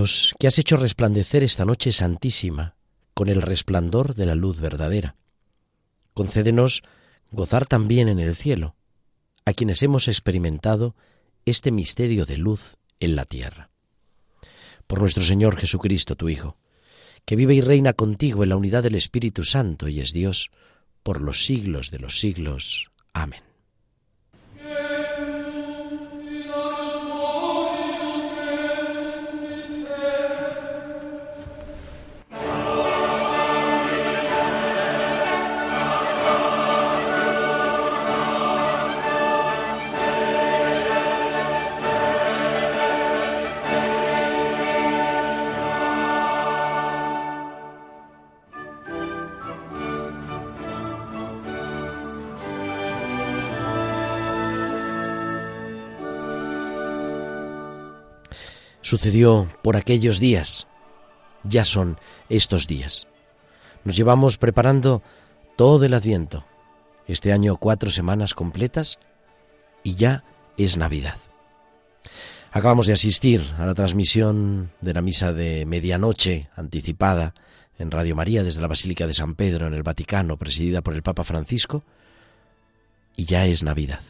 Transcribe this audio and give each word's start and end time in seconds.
Dios, 0.00 0.34
que 0.38 0.46
has 0.46 0.58
hecho 0.58 0.78
resplandecer 0.78 1.42
esta 1.42 1.66
noche 1.66 1.92
santísima 1.92 2.74
con 3.12 3.28
el 3.28 3.42
resplandor 3.42 4.14
de 4.14 4.24
la 4.24 4.34
luz 4.34 4.58
verdadera. 4.58 5.14
Concédenos 6.14 6.80
gozar 7.30 7.66
también 7.66 8.08
en 8.08 8.18
el 8.18 8.34
cielo, 8.34 8.76
a 9.44 9.52
quienes 9.52 9.82
hemos 9.82 10.08
experimentado 10.08 10.96
este 11.44 11.70
misterio 11.70 12.24
de 12.24 12.38
luz 12.38 12.78
en 12.98 13.14
la 13.14 13.26
tierra. 13.26 13.68
Por 14.86 15.00
nuestro 15.00 15.22
Señor 15.22 15.58
Jesucristo, 15.58 16.16
tu 16.16 16.30
Hijo, 16.30 16.56
que 17.26 17.36
vive 17.36 17.52
y 17.52 17.60
reina 17.60 17.92
contigo 17.92 18.42
en 18.42 18.48
la 18.48 18.56
unidad 18.56 18.82
del 18.82 18.94
Espíritu 18.94 19.44
Santo 19.44 19.86
y 19.86 20.00
es 20.00 20.14
Dios, 20.14 20.50
por 21.02 21.20
los 21.20 21.44
siglos 21.44 21.90
de 21.90 21.98
los 21.98 22.18
siglos. 22.18 22.90
Amén. 23.12 23.49
Sucedió 58.90 59.48
por 59.62 59.76
aquellos 59.76 60.18
días. 60.18 60.66
Ya 61.44 61.64
son 61.64 62.00
estos 62.28 62.66
días. 62.66 63.06
Nos 63.84 63.94
llevamos 63.94 64.36
preparando 64.36 65.00
todo 65.54 65.84
el 65.84 65.94
adviento. 65.94 66.44
Este 67.06 67.32
año 67.32 67.56
cuatro 67.56 67.90
semanas 67.90 68.34
completas 68.34 68.98
y 69.84 69.94
ya 69.94 70.24
es 70.56 70.76
Navidad. 70.76 71.18
Acabamos 72.50 72.88
de 72.88 72.94
asistir 72.94 73.44
a 73.60 73.64
la 73.64 73.74
transmisión 73.74 74.72
de 74.80 74.92
la 74.92 75.02
misa 75.02 75.32
de 75.32 75.66
medianoche 75.66 76.48
anticipada 76.56 77.34
en 77.78 77.92
Radio 77.92 78.16
María 78.16 78.42
desde 78.42 78.60
la 78.60 78.66
Basílica 78.66 79.06
de 79.06 79.14
San 79.14 79.36
Pedro 79.36 79.68
en 79.68 79.74
el 79.74 79.84
Vaticano, 79.84 80.36
presidida 80.36 80.82
por 80.82 80.94
el 80.94 81.04
Papa 81.04 81.22
Francisco, 81.22 81.84
y 83.14 83.26
ya 83.26 83.46
es 83.46 83.62
Navidad. 83.62 84.02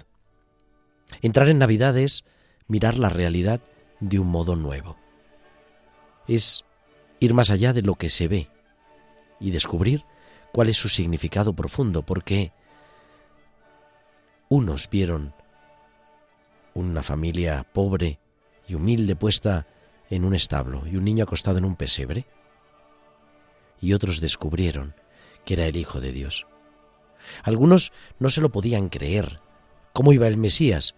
Entrar 1.20 1.50
en 1.50 1.58
Navidad 1.58 1.98
es 1.98 2.24
mirar 2.66 2.98
la 2.98 3.10
realidad 3.10 3.60
de 4.00 4.18
un 4.18 4.28
modo 4.28 4.56
nuevo. 4.56 4.96
Es 6.26 6.64
ir 7.20 7.34
más 7.34 7.50
allá 7.50 7.72
de 7.72 7.82
lo 7.82 7.94
que 7.94 8.08
se 8.08 8.28
ve 8.28 8.48
y 9.38 9.50
descubrir 9.50 10.04
cuál 10.52 10.68
es 10.68 10.76
su 10.76 10.88
significado 10.88 11.54
profundo, 11.54 12.02
porque 12.02 12.52
unos 14.48 14.88
vieron 14.90 15.34
una 16.74 17.02
familia 17.02 17.66
pobre 17.72 18.18
y 18.66 18.74
humilde 18.74 19.16
puesta 19.16 19.66
en 20.08 20.24
un 20.24 20.34
establo 20.34 20.86
y 20.86 20.96
un 20.96 21.04
niño 21.04 21.24
acostado 21.24 21.58
en 21.58 21.64
un 21.64 21.76
pesebre, 21.76 22.26
y 23.80 23.92
otros 23.92 24.20
descubrieron 24.20 24.94
que 25.44 25.54
era 25.54 25.66
el 25.66 25.76
Hijo 25.76 26.00
de 26.00 26.12
Dios. 26.12 26.46
Algunos 27.42 27.92
no 28.18 28.30
se 28.30 28.40
lo 28.40 28.50
podían 28.50 28.88
creer. 28.88 29.40
¿Cómo 29.92 30.12
iba 30.12 30.26
el 30.26 30.36
Mesías 30.36 30.94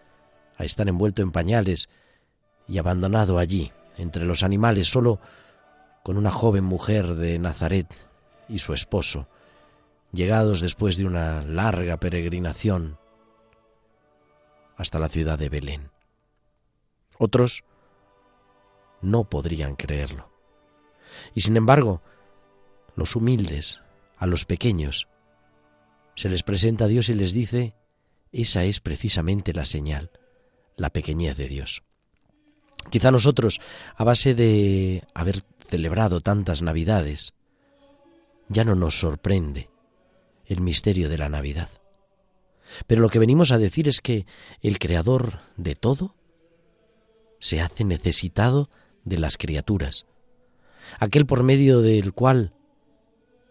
a 0.56 0.64
estar 0.64 0.88
envuelto 0.88 1.22
en 1.22 1.32
pañales 1.32 1.88
y 2.72 2.78
abandonado 2.78 3.36
allí, 3.36 3.70
entre 3.98 4.24
los 4.24 4.42
animales, 4.42 4.88
solo 4.88 5.20
con 6.02 6.16
una 6.16 6.30
joven 6.30 6.64
mujer 6.64 7.16
de 7.16 7.38
Nazaret 7.38 7.86
y 8.48 8.60
su 8.60 8.72
esposo, 8.72 9.28
llegados 10.10 10.62
después 10.62 10.96
de 10.96 11.04
una 11.04 11.42
larga 11.42 11.98
peregrinación 11.98 12.96
hasta 14.78 14.98
la 14.98 15.10
ciudad 15.10 15.38
de 15.38 15.50
Belén. 15.50 15.90
Otros 17.18 17.62
no 19.02 19.24
podrían 19.24 19.76
creerlo. 19.76 20.30
Y 21.34 21.42
sin 21.42 21.58
embargo, 21.58 22.00
los 22.96 23.16
humildes, 23.16 23.82
a 24.16 24.26
los 24.26 24.46
pequeños, 24.46 25.08
se 26.14 26.30
les 26.30 26.42
presenta 26.42 26.86
a 26.86 26.88
Dios 26.88 27.10
y 27.10 27.14
les 27.14 27.34
dice, 27.34 27.74
esa 28.32 28.64
es 28.64 28.80
precisamente 28.80 29.52
la 29.52 29.66
señal, 29.66 30.10
la 30.76 30.88
pequeñez 30.88 31.36
de 31.36 31.48
Dios. 31.48 31.82
Quizá 32.90 33.10
nosotros, 33.10 33.60
a 33.96 34.04
base 34.04 34.34
de 34.34 35.02
haber 35.14 35.42
celebrado 35.68 36.20
tantas 36.20 36.62
Navidades, 36.62 37.32
ya 38.48 38.64
no 38.64 38.74
nos 38.74 38.98
sorprende 38.98 39.70
el 40.46 40.60
misterio 40.60 41.08
de 41.08 41.18
la 41.18 41.28
Navidad. 41.28 41.68
Pero 42.86 43.02
lo 43.02 43.08
que 43.08 43.18
venimos 43.18 43.52
a 43.52 43.58
decir 43.58 43.88
es 43.88 44.00
que 44.00 44.26
el 44.60 44.78
Creador 44.78 45.40
de 45.56 45.74
todo 45.74 46.14
se 47.38 47.60
hace 47.60 47.84
necesitado 47.84 48.70
de 49.04 49.18
las 49.18 49.36
criaturas, 49.36 50.06
aquel 50.98 51.26
por 51.26 51.42
medio 51.42 51.80
del 51.80 52.12
cual 52.12 52.54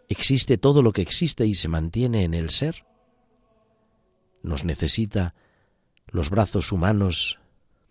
existe 0.07 0.57
todo 0.57 0.81
lo 0.81 0.91
que 0.91 1.01
existe 1.01 1.45
y 1.45 1.55
se 1.55 1.67
mantiene 1.67 2.23
en 2.23 2.33
el 2.33 2.49
ser, 2.49 2.85
nos 4.43 4.63
necesita 4.65 5.35
los 6.07 6.29
brazos 6.29 6.71
humanos 6.71 7.39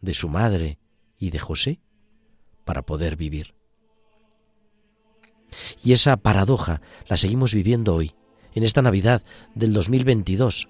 de 0.01 0.15
su 0.15 0.29
madre 0.29 0.79
y 1.21 1.31
de 1.31 1.39
José 1.39 1.79
para 2.65 2.83
poder 2.83 3.15
vivir. 3.15 3.55
Y 5.85 5.93
esa 5.93 6.17
paradoja 6.17 6.81
la 7.07 7.17
seguimos 7.17 7.55
viviendo 7.55 7.95
hoy, 7.95 8.15
en 8.55 8.65
esta 8.65 8.83
Navidad 8.83 9.23
del 9.55 9.73
2022. 9.73 10.69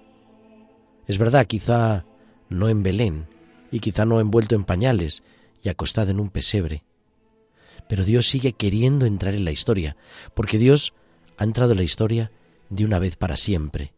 Es 1.06 1.18
verdad, 1.18 1.46
quizá 1.46 2.04
no 2.50 2.68
en 2.68 2.82
Belén, 2.82 3.26
y 3.70 3.80
quizá 3.80 4.04
no 4.04 4.20
envuelto 4.20 4.54
en 4.54 4.64
pañales 4.64 5.22
y 5.62 5.68
acostado 5.68 6.10
en 6.10 6.20
un 6.20 6.30
pesebre, 6.30 6.82
pero 7.88 8.04
Dios 8.04 8.26
sigue 8.28 8.52
queriendo 8.52 9.06
entrar 9.06 9.34
en 9.34 9.44
la 9.44 9.52
historia, 9.52 9.96
porque 10.34 10.58
Dios 10.58 10.92
ha 11.36 11.44
entrado 11.44 11.72
en 11.72 11.78
la 11.78 11.84
historia 11.84 12.32
de 12.68 12.84
una 12.84 12.98
vez 12.98 13.16
para 13.16 13.36
siempre, 13.36 13.92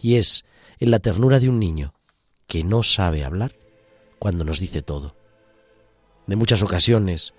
y 0.00 0.16
es 0.16 0.44
en 0.80 0.90
la 0.90 0.98
ternura 0.98 1.38
de 1.38 1.48
un 1.48 1.60
niño 1.60 1.94
que 2.48 2.64
no 2.64 2.82
sabe 2.82 3.24
hablar 3.24 3.54
cuando 4.18 4.44
nos 4.44 4.58
dice 4.58 4.82
todo 4.82 5.21
de 6.26 6.36
muchas 6.36 6.62
ocasiones, 6.62 7.34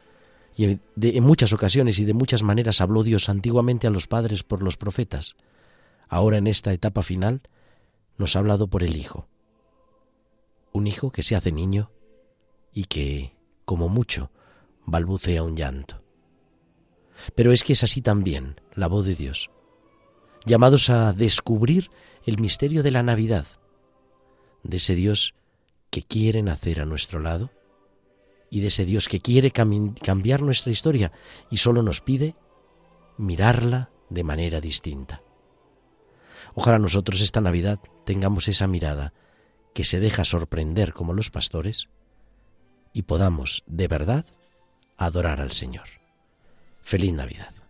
y 0.56 0.80
de, 0.96 1.18
en 1.18 1.24
muchas 1.24 1.54
ocasiones 1.54 2.00
y 2.00 2.06
de 2.06 2.14
muchas 2.14 2.44
maneras 2.44 2.82
habló 2.82 3.04
Dios 3.04 3.30
antiguamente 3.30 3.88
a 3.88 3.90
los 3.90 4.08
padres 4.08 4.44
por 4.44 4.62
los 4.62 4.78
profetas. 4.78 5.36
Ahora 6.08 6.38
en 6.38 6.48
esta 6.48 6.74
etapa 6.74 7.02
final 7.02 7.42
nos 8.18 8.36
ha 8.36 8.40
hablado 8.40 8.68
por 8.68 8.84
el 8.84 8.96
Hijo. 8.96 9.28
Un 10.72 10.88
hijo 10.88 11.12
que 11.12 11.24
se 11.24 11.36
hace 11.36 11.52
niño 11.52 11.92
y 12.72 12.86
que, 12.86 13.36
como 13.66 13.90
mucho, 13.90 14.32
balbucea 14.86 15.44
un 15.44 15.56
llanto. 15.56 16.04
Pero 17.36 17.52
es 17.52 17.64
que 17.64 17.74
es 17.74 17.84
así 17.84 18.02
también 18.02 18.60
la 18.74 18.88
voz 18.88 19.06
de 19.06 19.16
Dios, 19.16 19.52
llamados 20.46 20.90
a 20.90 21.14
descubrir 21.14 21.90
el 22.26 22.40
misterio 22.40 22.82
de 22.82 22.92
la 22.92 23.04
Navidad, 23.04 23.46
de 24.64 24.78
ese 24.78 24.96
Dios 24.96 25.36
que 25.92 26.02
quiere 26.02 26.42
nacer 26.42 26.80
a 26.80 26.86
nuestro 26.86 27.20
lado 27.20 27.52
y 28.54 28.60
de 28.60 28.68
ese 28.68 28.86
Dios 28.86 29.10
que 29.10 29.20
quiere 29.20 29.50
cambiar 29.50 30.44
nuestra 30.44 30.72
historia 30.72 31.12
y 31.50 31.58
solo 31.58 31.82
nos 31.82 32.02
pide 32.02 32.36
mirarla 33.18 33.90
de 34.12 34.24
manera 34.24 34.62
distinta. 34.62 35.24
Ojalá 36.54 36.78
nosotros 36.78 37.22
esta 37.22 37.42
Navidad 37.42 37.80
tengamos 38.06 38.48
esa 38.48 38.68
mirada 38.68 39.12
que 39.74 39.84
se 39.84 40.00
deja 40.00 40.24
sorprender 40.24 40.94
como 40.94 41.14
los 41.14 41.32
pastores 41.32 41.90
y 42.94 43.02
podamos 43.02 43.64
de 43.66 43.88
verdad 43.88 44.28
adorar 44.98 45.42
al 45.42 45.50
Señor. 45.50 45.88
Feliz 46.84 47.12
Navidad. 47.12 47.63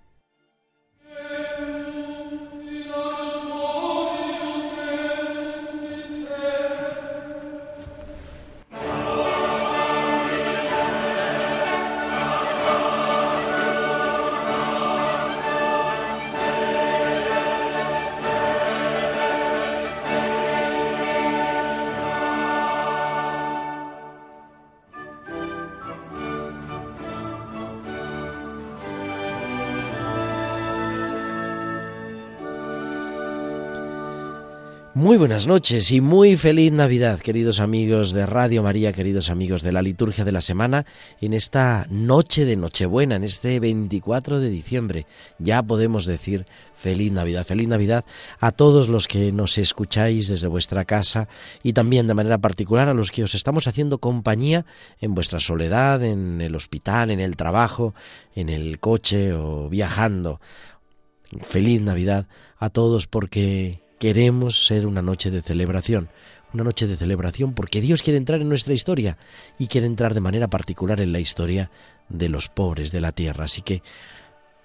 Muy 35.04 35.18
buenas 35.18 35.48
noches 35.48 35.92
y 35.92 36.00
muy 36.00 36.38
feliz 36.38 36.72
Navidad, 36.72 37.20
queridos 37.20 37.60
amigos 37.60 38.14
de 38.14 38.26
Radio 38.26 38.64
María, 38.64 38.94
queridos 38.94 39.30
amigos 39.30 39.62
de 39.62 39.74
la 39.74 39.82
liturgia 39.82 40.24
de 40.24 40.32
la 40.32 40.40
semana, 40.40 40.86
en 41.20 41.34
esta 41.34 41.86
noche 41.90 42.46
de 42.46 42.56
Nochebuena, 42.56 43.18
en 43.18 43.26
este 43.26 43.60
24 43.60 44.40
de 44.40 44.50
diciembre. 44.50 45.06
Ya 45.40 45.62
podemos 45.62 46.06
decir 46.06 46.46
feliz 46.74 47.12
Navidad, 47.12 47.46
feliz 47.46 47.68
Navidad 47.68 48.06
a 48.40 48.54
todos 48.54 48.88
los 48.88 49.10
que 49.10 49.34
nos 49.34 49.58
escucháis 49.58 50.30
desde 50.30 50.48
vuestra 50.48 50.86
casa 50.86 51.28
y 51.64 51.74
también 51.74 52.08
de 52.08 52.14
manera 52.14 52.38
particular 52.38 52.88
a 52.88 52.94
los 52.94 53.12
que 53.12 53.26
os 53.26 53.36
estamos 53.36 53.68
haciendo 53.68 53.98
compañía 53.98 54.66
en 55.02 55.16
vuestra 55.16 55.42
soledad, 55.42 56.02
en 56.02 56.40
el 56.40 56.56
hospital, 56.56 57.12
en 57.12 57.20
el 57.20 57.36
trabajo, 57.36 57.94
en 58.36 58.48
el 58.48 58.80
coche 58.80 59.34
o 59.34 59.68
viajando. 59.68 60.40
Feliz 61.42 61.82
Navidad 61.82 62.26
a 62.58 62.70
todos 62.70 63.06
porque 63.06 63.83
Queremos 64.04 64.66
ser 64.66 64.86
una 64.86 65.02
noche 65.02 65.32
de 65.32 65.42
celebración, 65.42 66.10
una 66.54 66.66
noche 66.66 66.88
de 66.88 66.98
celebración 66.98 67.54
porque 67.54 67.80
Dios 67.80 68.02
quiere 68.02 68.18
entrar 68.18 68.42
en 68.42 68.50
nuestra 68.50 68.74
historia 68.74 69.18
y 69.58 69.68
quiere 69.68 69.88
entrar 69.88 70.14
de 70.14 70.20
manera 70.20 70.50
particular 70.50 71.00
en 71.00 71.14
la 71.14 71.22
historia 71.22 71.72
de 72.10 72.28
los 72.28 72.50
pobres 72.50 72.92
de 72.92 73.00
la 73.00 73.14
tierra. 73.14 73.46
Así 73.46 73.62
que 73.62 73.82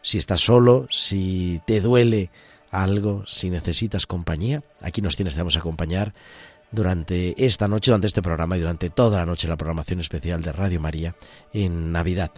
si 0.03 0.19
estás 0.19 0.41
solo, 0.41 0.89
si 0.91 1.61
te 1.69 1.81
duele 1.81 2.33
algo, 2.73 3.25
si 3.29 3.49
necesitas 3.49 4.09
compañía, 4.09 4.65
aquí 4.81 5.03
nos 5.03 5.15
tienes, 5.15 5.35
te 5.35 5.41
vamos 5.41 5.55
a 5.55 5.61
acompañar 5.61 6.15
durante 6.71 7.35
esta 7.45 7.69
noche, 7.69 7.91
durante 7.91 8.07
este 8.07 8.23
programa 8.23 8.57
y 8.57 8.61
durante 8.61 8.91
toda 8.91 9.19
la 9.19 9.27
noche 9.27 9.49
la 9.49 9.57
programación 9.57 10.01
especial 10.01 10.43
de 10.43 10.53
Radio 10.53 10.81
María 10.81 11.15
en 11.53 11.93
Navidad. 11.93 12.31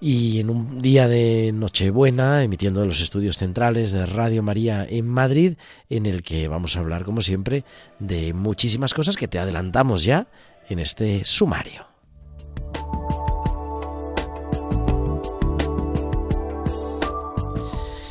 Y 0.00 0.40
en 0.40 0.50
un 0.50 0.82
día 0.82 1.08
de 1.08 1.50
Nochebuena, 1.52 2.42
emitiendo 2.42 2.80
de 2.80 2.86
los 2.86 3.00
estudios 3.00 3.38
centrales 3.38 3.92
de 3.92 4.06
Radio 4.06 4.42
María 4.42 4.86
en 4.88 5.06
Madrid, 5.06 5.54
en 5.88 6.06
el 6.06 6.22
que 6.22 6.48
vamos 6.48 6.76
a 6.76 6.80
hablar, 6.80 7.04
como 7.04 7.22
siempre, 7.22 7.64
de 7.98 8.32
muchísimas 8.32 8.94
cosas 8.94 9.16
que 9.16 9.28
te 9.28 9.38
adelantamos 9.38 10.04
ya 10.04 10.26
en 10.68 10.78
este 10.78 11.24
sumario. 11.24 11.89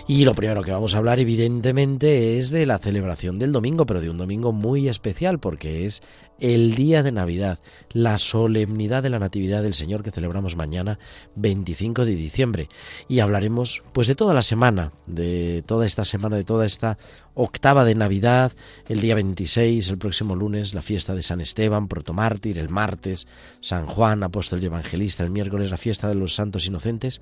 Y 0.09 0.25
lo 0.25 0.33
primero 0.33 0.63
que 0.63 0.71
vamos 0.71 0.95
a 0.95 0.97
hablar, 0.97 1.19
evidentemente, 1.19 2.39
es 2.39 2.49
de 2.49 2.65
la 2.65 2.79
celebración 2.79 3.37
del 3.37 3.51
domingo, 3.51 3.85
pero 3.85 4.01
de 4.01 4.09
un 4.09 4.17
domingo 4.17 4.51
muy 4.51 4.89
especial, 4.89 5.37
porque 5.37 5.85
es 5.85 6.01
el 6.39 6.73
día 6.73 7.03
de 7.03 7.11
Navidad, 7.11 7.59
la 7.93 8.17
solemnidad 8.17 9.03
de 9.03 9.11
la 9.11 9.19
Natividad 9.19 9.61
del 9.61 9.75
Señor 9.75 10.01
que 10.01 10.09
celebramos 10.09 10.55
mañana, 10.55 10.97
25 11.35 12.05
de 12.05 12.15
diciembre. 12.15 12.69
Y 13.07 13.19
hablaremos, 13.19 13.83
pues, 13.93 14.07
de 14.07 14.15
toda 14.15 14.33
la 14.33 14.41
semana, 14.41 14.93
de 15.05 15.63
toda 15.67 15.85
esta 15.85 16.03
semana, 16.03 16.37
de 16.37 16.43
toda 16.43 16.65
esta 16.65 16.97
octava 17.41 17.85
de 17.85 17.95
Navidad, 17.95 18.51
el 18.89 18.99
día 18.99 19.15
26, 19.15 19.89
el 19.91 19.97
próximo 19.97 20.35
lunes, 20.35 20.73
la 20.73 20.81
fiesta 20.81 21.15
de 21.15 21.21
San 21.21 21.39
Esteban, 21.39 21.87
protomártir, 21.87 22.57
el 22.57 22.69
martes, 22.69 23.27
San 23.61 23.85
Juan, 23.85 24.23
apóstol 24.23 24.61
y 24.61 24.65
evangelista, 24.65 25.23
el 25.23 25.29
miércoles, 25.29 25.71
la 25.71 25.77
fiesta 25.77 26.09
de 26.09 26.15
los 26.15 26.35
santos 26.35 26.67
inocentes, 26.67 27.21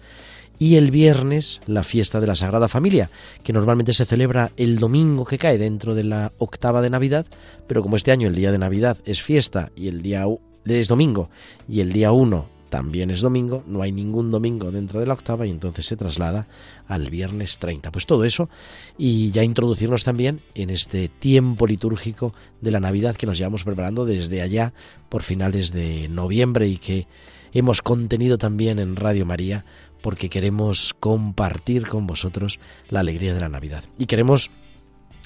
y 0.57 0.75
el 0.75 0.89
viernes 0.89 1.61
la 1.67 1.83
fiesta 1.83 2.19
de 2.19 2.25
la 2.25 2.33
Sagrada 2.33 2.67
Familia, 2.67 3.11
que 3.43 3.53
normalmente 3.53 3.93
se 3.93 4.05
celebra 4.05 4.49
el 4.57 4.79
domingo 4.79 5.23
que 5.23 5.37
cae 5.37 5.59
dentro 5.59 5.93
de 5.93 6.03
la 6.03 6.31
octava 6.39 6.81
de 6.81 6.89
Navidad, 6.89 7.27
pero 7.67 7.83
como 7.83 7.95
este 7.95 8.11
año 8.11 8.27
el 8.27 8.33
día 8.33 8.51
de 8.51 8.57
Navidad 8.57 8.97
es 9.05 9.21
fiesta 9.21 9.71
y 9.75 9.87
el 9.87 10.01
día 10.01 10.25
es 10.65 10.87
domingo 10.87 11.29
y 11.69 11.81
el 11.81 11.93
día 11.93 12.11
1 12.11 12.56
también 12.69 13.11
es 13.11 13.21
domingo, 13.21 13.63
no 13.67 13.81
hay 13.81 13.91
ningún 13.91 14.31
domingo 14.31 14.71
dentro 14.71 14.99
de 14.99 15.05
la 15.05 15.13
octava 15.13 15.45
y 15.47 15.51
entonces 15.51 15.85
se 15.85 15.95
traslada 15.95 16.47
al 16.87 17.09
viernes 17.09 17.57
30. 17.57 17.91
Pues 17.91 18.05
todo 18.05 18.23
eso 18.23 18.49
y 18.97 19.31
ya 19.31 19.43
introducirnos 19.43 20.03
también 20.03 20.41
en 20.55 20.69
este 20.69 21.07
tiempo 21.07 21.67
litúrgico 21.67 22.33
de 22.61 22.71
la 22.71 22.79
Navidad 22.79 23.15
que 23.15 23.27
nos 23.27 23.37
llevamos 23.37 23.63
preparando 23.63 24.05
desde 24.05 24.41
allá 24.41 24.73
por 25.09 25.23
finales 25.23 25.71
de 25.71 26.07
noviembre 26.09 26.67
y 26.67 26.77
que 26.77 27.07
hemos 27.53 27.81
contenido 27.81 28.37
también 28.37 28.79
en 28.79 28.95
Radio 28.95 29.25
María 29.25 29.65
porque 30.01 30.29
queremos 30.29 30.93
compartir 30.99 31.87
con 31.87 32.07
vosotros 32.07 32.59
la 32.89 32.99
alegría 32.99 33.33
de 33.33 33.41
la 33.41 33.49
Navidad. 33.49 33.83
Y 33.97 34.05
queremos 34.05 34.51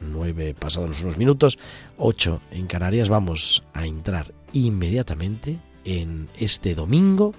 nueve 0.00 0.54
pasados 0.54 1.02
unos 1.02 1.18
minutos, 1.18 1.58
ocho 1.98 2.40
en 2.50 2.66
Canarias. 2.66 3.10
Vamos 3.10 3.62
a 3.74 3.84
entrar 3.86 4.32
inmediatamente 4.54 5.58
en 5.84 6.30
este 6.38 6.74
domingo 6.74 7.34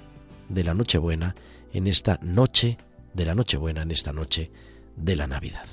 de 0.49 0.63
la 0.63 0.75
Nochebuena, 0.75 1.33
en 1.73 1.87
esta 1.87 2.19
noche 2.21 2.77
de 3.15 3.25
la 3.25 3.33
Nochebuena, 3.33 3.81
en 3.81 3.89
esta 3.89 4.13
noche 4.13 4.51
de 4.95 5.15
la 5.15 5.25
Navidad. 5.25 5.65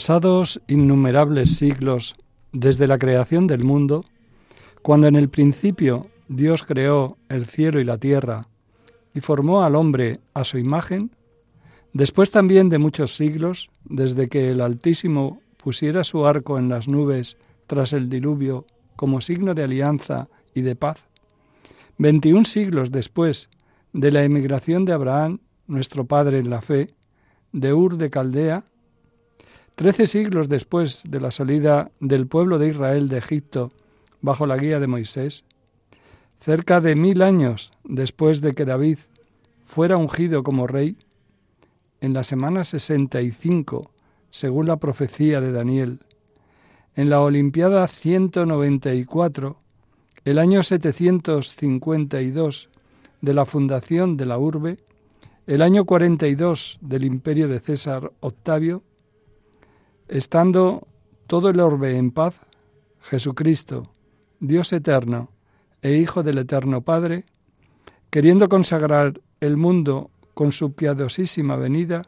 Pasados 0.00 0.62
innumerables 0.66 1.56
siglos 1.56 2.14
desde 2.52 2.88
la 2.88 2.96
creación 2.96 3.46
del 3.46 3.64
mundo, 3.64 4.02
cuando 4.80 5.08
en 5.08 5.14
el 5.14 5.28
principio 5.28 6.06
Dios 6.26 6.62
creó 6.62 7.18
el 7.28 7.44
cielo 7.44 7.80
y 7.80 7.84
la 7.84 7.98
tierra 7.98 8.48
y 9.12 9.20
formó 9.20 9.62
al 9.62 9.74
hombre 9.74 10.20
a 10.32 10.44
su 10.44 10.56
imagen, 10.56 11.10
después 11.92 12.30
también 12.30 12.70
de 12.70 12.78
muchos 12.78 13.14
siglos, 13.14 13.68
desde 13.84 14.30
que 14.30 14.50
el 14.50 14.62
Altísimo 14.62 15.42
pusiera 15.62 16.02
su 16.02 16.24
arco 16.24 16.58
en 16.58 16.70
las 16.70 16.88
nubes 16.88 17.36
tras 17.66 17.92
el 17.92 18.08
diluvio 18.08 18.64
como 18.96 19.20
signo 19.20 19.52
de 19.52 19.64
alianza 19.64 20.28
y 20.54 20.62
de 20.62 20.76
paz, 20.76 21.04
veintiún 21.98 22.46
siglos 22.46 22.90
después 22.90 23.50
de 23.92 24.10
la 24.12 24.24
emigración 24.24 24.86
de 24.86 24.94
Abraham, 24.94 25.40
nuestro 25.66 26.06
padre 26.06 26.38
en 26.38 26.48
la 26.48 26.62
fe, 26.62 26.88
de 27.52 27.74
Ur 27.74 27.98
de 27.98 28.08
Caldea, 28.08 28.64
trece 29.80 30.06
siglos 30.06 30.48
después 30.50 31.02
de 31.08 31.20
la 31.20 31.30
salida 31.30 31.90
del 32.00 32.26
pueblo 32.26 32.58
de 32.58 32.68
Israel 32.68 33.08
de 33.08 33.16
Egipto 33.16 33.70
bajo 34.20 34.44
la 34.44 34.58
guía 34.58 34.78
de 34.78 34.86
Moisés, 34.86 35.46
cerca 36.38 36.82
de 36.82 36.96
mil 36.96 37.22
años 37.22 37.70
después 37.84 38.42
de 38.42 38.50
que 38.50 38.66
David 38.66 38.98
fuera 39.64 39.96
ungido 39.96 40.42
como 40.42 40.66
rey, 40.66 40.98
en 42.02 42.12
la 42.12 42.24
semana 42.24 42.64
65, 42.64 43.80
según 44.30 44.66
la 44.66 44.76
profecía 44.76 45.40
de 45.40 45.50
Daniel, 45.50 46.00
en 46.94 47.08
la 47.08 47.22
Olimpiada 47.22 47.88
194, 47.88 49.56
el 50.26 50.38
año 50.38 50.62
752 50.62 52.68
de 53.22 53.32
la 53.32 53.46
fundación 53.46 54.18
de 54.18 54.26
la 54.26 54.36
urbe, 54.36 54.76
el 55.46 55.62
año 55.62 55.86
42 55.86 56.80
del 56.82 57.04
imperio 57.04 57.48
de 57.48 57.60
César 57.60 58.12
Octavio, 58.20 58.82
estando 60.10 60.88
todo 61.28 61.48
el 61.50 61.60
orbe 61.60 61.96
en 61.96 62.10
paz, 62.10 62.44
Jesucristo, 63.00 63.84
Dios 64.40 64.72
eterno 64.72 65.30
e 65.82 65.92
Hijo 65.94 66.22
del 66.22 66.38
Eterno 66.38 66.82
Padre, 66.82 67.24
queriendo 68.10 68.48
consagrar 68.48 69.20
el 69.40 69.56
mundo 69.56 70.10
con 70.34 70.50
su 70.50 70.72
piadosísima 70.72 71.56
venida, 71.56 72.02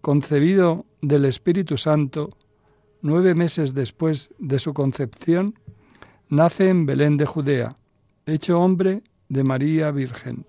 concebido 0.00 0.84
del 1.00 1.24
Espíritu 1.24 1.78
Santo, 1.78 2.30
nueve 3.00 3.34
meses 3.34 3.74
después 3.74 4.30
de 4.38 4.58
su 4.58 4.74
concepción, 4.74 5.54
nace 6.28 6.68
en 6.68 6.84
Belén 6.84 7.16
de 7.16 7.26
Judea, 7.26 7.76
hecho 8.26 8.58
hombre 8.58 9.02
de 9.28 9.44
María 9.44 9.92
Virgen. 9.92 10.46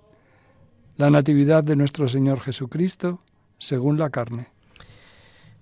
La 0.98 1.12
Natividad 1.12 1.64
de 1.64 1.76
nuestro 1.76 2.10
Señor 2.10 2.40
Jesucristo, 2.40 3.20
según 3.60 4.00
la 4.00 4.10
carne. 4.10 4.55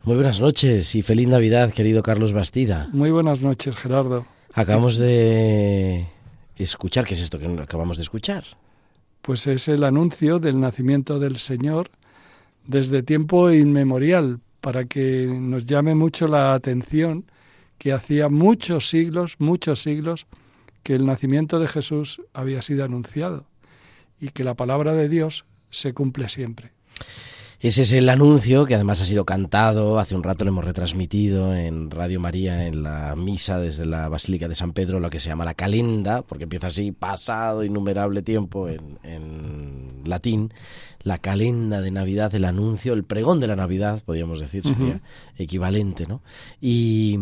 Muy 0.05 0.15
buenas 0.15 0.41
noches 0.41 0.95
y 0.95 1.01
feliz 1.01 1.29
Navidad, 1.29 1.71
querido 1.71 2.03
Carlos 2.03 2.33
Bastida. 2.33 2.89
Muy 2.91 3.09
buenas 3.09 3.39
noches, 3.39 3.73
Gerardo. 3.77 4.25
Acabamos 4.53 4.97
de 4.97 6.07
escuchar, 6.57 7.05
¿qué 7.05 7.13
es 7.13 7.21
esto 7.21 7.39
que 7.39 7.45
acabamos 7.45 7.95
de 7.95 8.03
escuchar? 8.03 8.43
Pues 9.21 9.47
es 9.47 9.69
el 9.69 9.85
anuncio 9.85 10.39
del 10.39 10.59
nacimiento 10.59 11.19
del 11.19 11.37
Señor 11.37 11.89
desde 12.67 13.01
tiempo 13.01 13.49
inmemorial, 13.49 14.41
para 14.59 14.83
que 14.83 15.25
nos 15.25 15.65
llame 15.65 15.95
mucho 15.95 16.27
la 16.27 16.53
atención 16.53 17.23
que 17.77 17.93
hacía 17.93 18.27
muchos 18.27 18.89
siglos, 18.89 19.35
muchos 19.39 19.81
siglos, 19.81 20.25
que 20.83 20.95
el 20.95 21.05
nacimiento 21.05 21.59
de 21.59 21.69
Jesús 21.69 22.21
había 22.33 22.61
sido 22.61 22.83
anunciado 22.83 23.45
y 24.19 24.31
que 24.31 24.43
la 24.43 24.55
palabra 24.55 24.95
de 24.95 25.07
Dios 25.07 25.45
se 25.69 25.93
cumple 25.93 26.27
siempre. 26.27 26.73
Ese 27.63 27.83
es 27.83 27.93
el 27.93 28.09
anuncio 28.09 28.65
que 28.65 28.75
además 28.75 28.99
ha 28.99 29.05
sido 29.05 29.23
cantado, 29.23 29.97
hace 29.97 30.15
un 30.15 30.23
rato 30.23 30.43
lo 30.43 30.51
hemos 30.51 30.65
retransmitido 30.65 31.55
en 31.55 31.91
Radio 31.91 32.19
María, 32.19 32.67
en 32.67 32.83
la 32.83 33.15
misa 33.15 33.57
desde 33.57 33.85
la 33.85 34.09
Basílica 34.09 34.49
de 34.49 34.55
San 34.55 34.73
Pedro, 34.73 34.99
lo 34.99 35.09
que 35.09 35.21
se 35.21 35.29
llama 35.29 35.45
la 35.45 35.53
calenda, 35.53 36.23
porque 36.23 36.43
empieza 36.43 36.67
así, 36.67 36.91
pasado 36.91 37.63
innumerable 37.63 38.21
tiempo 38.21 38.67
en, 38.67 38.99
en 39.03 40.01
latín, 40.03 40.53
la 41.03 41.19
calenda 41.19 41.79
de 41.79 41.91
Navidad, 41.91 42.35
el 42.35 42.43
anuncio, 42.43 42.91
el 42.91 43.05
pregón 43.05 43.39
de 43.39 43.47
la 43.47 43.55
Navidad, 43.55 44.03
podríamos 44.03 44.41
decir, 44.41 44.67
sería 44.67 44.99
equivalente, 45.37 46.05
¿no? 46.05 46.21
Y, 46.59 47.17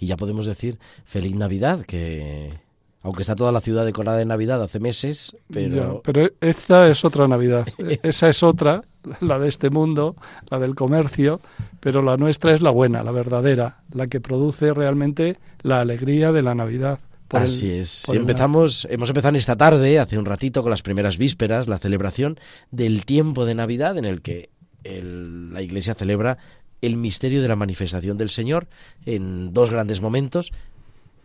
y 0.00 0.06
ya 0.06 0.16
podemos 0.16 0.46
decir 0.46 0.78
feliz 1.04 1.34
Navidad, 1.34 1.84
que 1.84 2.54
aunque 3.02 3.22
está 3.22 3.34
toda 3.34 3.52
la 3.52 3.60
ciudad 3.60 3.84
decorada 3.84 4.18
de 4.18 4.24
Navidad 4.24 4.62
hace 4.62 4.80
meses, 4.80 5.36
pero... 5.52 6.02
pero 6.04 6.30
esta 6.40 6.88
es 6.88 7.04
otra 7.04 7.28
Navidad, 7.28 7.66
esa 8.02 8.28
es 8.28 8.42
otra, 8.42 8.82
la 9.20 9.38
de 9.38 9.48
este 9.48 9.70
mundo, 9.70 10.16
la 10.50 10.58
del 10.58 10.74
comercio, 10.74 11.40
pero 11.80 12.02
la 12.02 12.16
nuestra 12.16 12.54
es 12.54 12.62
la 12.62 12.70
buena, 12.70 13.02
la 13.02 13.10
verdadera, 13.10 13.82
la 13.92 14.06
que 14.06 14.20
produce 14.20 14.72
realmente 14.72 15.36
la 15.62 15.80
alegría 15.80 16.32
de 16.32 16.42
la 16.42 16.54
Navidad. 16.54 17.00
Así 17.30 17.70
es. 17.70 18.04
empezamos, 18.12 18.86
hemos 18.90 19.08
empezado 19.08 19.36
esta 19.36 19.56
tarde, 19.56 19.98
hace 19.98 20.18
un 20.18 20.26
ratito, 20.26 20.62
con 20.62 20.70
las 20.70 20.82
primeras 20.82 21.16
vísperas, 21.16 21.66
la 21.66 21.78
celebración 21.78 22.38
del 22.70 23.06
tiempo 23.06 23.46
de 23.46 23.54
Navidad 23.54 23.96
en 23.96 24.04
el 24.04 24.20
que 24.20 24.50
la 24.84 25.62
Iglesia 25.62 25.94
celebra 25.94 26.38
el 26.82 26.96
misterio 26.96 27.40
de 27.40 27.48
la 27.48 27.56
manifestación 27.56 28.18
del 28.18 28.28
Señor 28.28 28.66
en 29.06 29.54
dos 29.54 29.70
grandes 29.70 30.00
momentos 30.00 30.52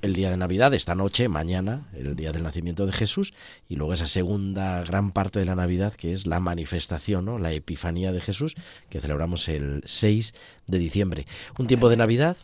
el 0.02 0.14
día 0.14 0.30
de 0.30 0.38
Navidad, 0.38 0.74
esta 0.74 0.96
noche, 0.96 1.28
mañana, 1.28 1.88
el 1.94 2.16
día 2.16 2.32
del 2.32 2.44
nacimiento 2.44 2.86
de 2.86 2.94
Jesús, 2.94 3.34
y 3.68 3.76
luego 3.76 3.94
esa 3.94 4.06
segunda 4.06 4.84
gran 4.84 5.12
parte 5.12 5.40
de 5.40 5.46
la 5.46 5.56
Navidad, 5.56 5.94
que 5.94 6.14
es 6.14 6.28
la 6.28 6.40
manifestación, 6.40 7.26
¿no? 7.26 7.40
la 7.40 7.52
Epifanía 7.52 8.12
de 8.12 8.22
Jesús, 8.22 8.56
que 8.90 9.02
celebramos 9.02 9.48
el 9.48 9.82
6 9.86 10.34
de 10.68 10.78
diciembre. 10.78 11.26
Un 11.58 11.68
tiempo 11.68 11.90
de 11.90 11.98
Navidad. 11.98 12.38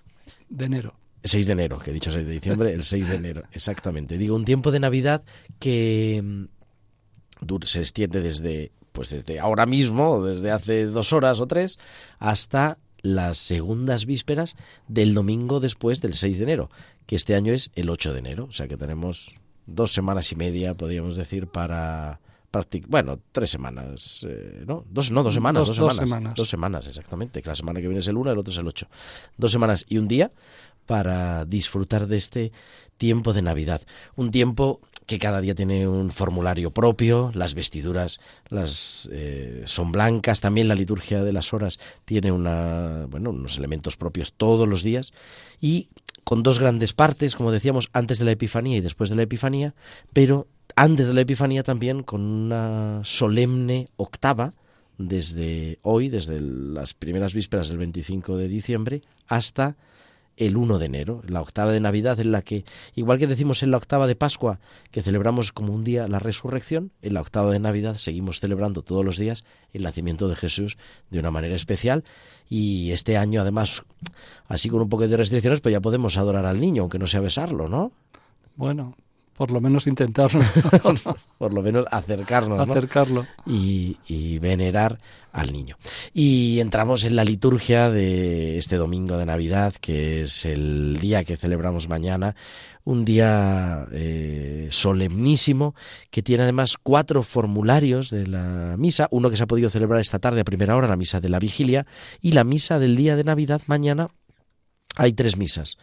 De 0.49 0.65
enero. 0.65 0.95
6 1.23 1.45
de 1.45 1.51
enero, 1.53 1.79
que 1.79 1.91
he 1.91 1.93
dicho 1.93 2.11
6 2.11 2.25
de 2.25 2.31
diciembre, 2.31 2.73
el 2.73 2.83
6 2.83 3.07
de 3.07 3.15
enero, 3.15 3.43
exactamente. 3.53 4.17
Digo, 4.17 4.35
un 4.35 4.45
tiempo 4.45 4.71
de 4.71 4.79
Navidad 4.79 5.23
que 5.59 6.21
mm, 6.21 7.55
se 7.63 7.79
extiende 7.79 8.21
desde, 8.21 8.71
pues 8.91 9.09
desde 9.09 9.39
ahora 9.39 9.65
mismo, 9.65 10.23
desde 10.23 10.51
hace 10.51 10.85
dos 10.85 11.13
horas 11.13 11.39
o 11.39 11.47
tres, 11.47 11.79
hasta 12.19 12.77
las 13.03 13.37
segundas 13.37 14.05
vísperas 14.05 14.55
del 14.87 15.13
domingo 15.13 15.59
después 15.59 16.01
del 16.01 16.13
6 16.13 16.37
de 16.37 16.43
enero, 16.43 16.69
que 17.05 17.15
este 17.15 17.35
año 17.35 17.53
es 17.53 17.71
el 17.75 17.89
8 17.89 18.13
de 18.13 18.19
enero. 18.19 18.45
O 18.45 18.51
sea 18.51 18.67
que 18.67 18.77
tenemos 18.77 19.35
dos 19.65 19.93
semanas 19.93 20.31
y 20.31 20.35
media, 20.35 20.73
podríamos 20.73 21.15
decir, 21.15 21.47
para 21.47 22.19
practicar. 22.51 22.89
Bueno, 22.89 23.19
tres 23.31 23.49
semanas, 23.49 24.25
eh, 24.27 24.63
¿no? 24.67 24.85
Dos, 24.89 25.11
no, 25.11 25.23
dos 25.23 25.33
semanas, 25.33 25.67
dos, 25.67 25.75
semanas, 25.75 26.35
dos, 26.35 26.49
semanas. 26.49 26.87
exactamente. 26.87 27.41
Que 27.41 27.49
la 27.49 27.55
semana 27.55 27.81
que 27.81 27.87
viene 27.87 27.99
es 27.99 28.07
el 28.07 28.17
1, 28.17 28.31
el 28.31 28.37
otro 28.37 28.51
es 28.51 28.57
el 28.57 28.67
8. 28.67 28.87
Dos 29.37 29.51
semanas 29.51 29.85
y 29.89 29.97
un 29.97 30.07
día 30.07 30.31
para 30.85 31.45
disfrutar 31.45 32.07
de 32.07 32.17
este 32.17 32.51
tiempo 32.97 33.33
de 33.33 33.41
Navidad. 33.41 33.81
Un 34.15 34.31
tiempo 34.31 34.81
que 35.05 35.19
cada 35.19 35.41
día 35.41 35.55
tiene 35.55 35.87
un 35.87 36.11
formulario 36.11 36.71
propio, 36.71 37.31
las 37.33 37.55
vestiduras 37.55 38.19
las 38.47 39.09
eh, 39.11 39.63
son 39.65 39.91
blancas, 39.91 40.39
también 40.39 40.67
la 40.67 40.75
liturgia 40.75 41.23
de 41.23 41.33
las 41.33 41.53
horas 41.53 41.79
tiene 42.05 42.31
una, 42.31 43.05
bueno, 43.09 43.31
unos 43.31 43.57
elementos 43.57 43.97
propios 43.97 44.33
todos 44.33 44.67
los 44.67 44.83
días 44.83 45.11
y 45.59 45.89
con 46.33 46.41
dos 46.41 46.57
grandes 46.57 46.93
partes, 46.93 47.35
como 47.35 47.51
decíamos, 47.51 47.91
antes 47.93 48.17
de 48.17 48.25
la 48.25 48.31
Epifanía 48.31 48.77
y 48.77 48.81
después 48.81 49.11
de 49.11 49.15
la 49.15 49.21
Epifanía, 49.21 49.75
pero 50.13 50.47
antes 50.75 51.05
de 51.05 51.13
la 51.13 51.21
Epifanía 51.21 51.61
también 51.61 52.01
con 52.01 52.21
una 52.21 53.01
solemne 53.03 53.85
octava 53.97 54.55
desde 54.97 55.77
hoy, 55.83 56.09
desde 56.09 56.41
las 56.41 56.95
primeras 56.95 57.35
vísperas 57.35 57.69
del 57.69 57.77
25 57.77 58.35
de 58.35 58.47
diciembre 58.47 59.03
hasta 59.27 59.75
el 60.37 60.57
1 60.57 60.79
de 60.79 60.85
enero, 60.85 61.21
la 61.27 61.41
octava 61.41 61.71
de 61.71 61.79
Navidad, 61.79 62.19
en 62.19 62.31
la 62.31 62.41
que, 62.41 62.65
igual 62.95 63.19
que 63.19 63.27
decimos 63.27 63.63
en 63.63 63.71
la 63.71 63.77
octava 63.77 64.07
de 64.07 64.15
Pascua, 64.15 64.59
que 64.91 65.01
celebramos 65.01 65.51
como 65.51 65.73
un 65.73 65.83
día 65.83 66.07
la 66.07 66.19
resurrección, 66.19 66.91
en 67.01 67.13
la 67.13 67.21
octava 67.21 67.51
de 67.51 67.59
Navidad 67.59 67.95
seguimos 67.95 68.39
celebrando 68.39 68.81
todos 68.81 69.05
los 69.05 69.17
días 69.17 69.43
el 69.73 69.83
nacimiento 69.83 70.27
de 70.27 70.35
Jesús 70.35 70.77
de 71.09 71.19
una 71.19 71.31
manera 71.31 71.55
especial. 71.55 72.03
Y 72.49 72.91
este 72.91 73.17
año, 73.17 73.41
además, 73.41 73.83
así 74.47 74.69
con 74.69 74.81
un 74.81 74.89
poco 74.89 75.07
de 75.07 75.17
restricciones, 75.17 75.61
pues 75.61 75.73
ya 75.73 75.81
podemos 75.81 76.17
adorar 76.17 76.45
al 76.45 76.59
niño, 76.59 76.83
aunque 76.83 76.99
no 76.99 77.07
sea 77.07 77.21
besarlo, 77.21 77.67
¿no? 77.67 77.91
Bueno, 78.55 78.95
por 79.35 79.51
lo 79.51 79.61
menos 79.61 79.87
intentarlo. 79.87 80.41
por 81.37 81.53
lo 81.53 81.61
menos 81.61 81.85
acercarnos. 81.91 82.59
Acercarlo. 82.59 83.25
Y, 83.45 83.97
y, 84.07 84.39
venerar 84.39 84.99
al 85.31 85.51
niño. 85.51 85.77
Y 86.13 86.59
entramos 86.59 87.03
en 87.03 87.15
la 87.15 87.25
liturgia 87.25 87.89
de 87.89 88.57
este 88.57 88.77
domingo 88.77 89.17
de 89.17 89.25
Navidad, 89.25 89.73
que 89.81 90.21
es 90.23 90.45
el 90.45 90.99
día 91.01 91.23
que 91.23 91.37
celebramos 91.37 91.89
mañana, 91.89 92.35
un 92.85 93.05
día 93.05 93.87
eh, 93.91 94.67
solemnísimo 94.71 95.73
que 96.11 96.21
tiene 96.21 96.43
además 96.43 96.75
cuatro 96.81 97.23
formularios 97.23 98.09
de 98.09 98.27
la 98.27 98.75
misa, 98.77 99.07
uno 99.11 99.29
que 99.29 99.37
se 99.37 99.43
ha 99.43 99.47
podido 99.47 99.69
celebrar 99.69 100.01
esta 100.01 100.19
tarde 100.19 100.41
a 100.41 100.45
primera 100.45 100.75
hora, 100.75 100.87
la 100.87 100.97
misa 100.97 101.21
de 101.21 101.29
la 101.29 101.39
vigilia, 101.39 101.85
y 102.21 102.33
la 102.33 102.43
misa 102.43 102.79
del 102.79 102.95
día 102.95 103.15
de 103.15 103.23
Navidad 103.23 103.61
mañana. 103.67 104.09
Hay 104.95 105.13
tres 105.13 105.37
misas 105.37 105.77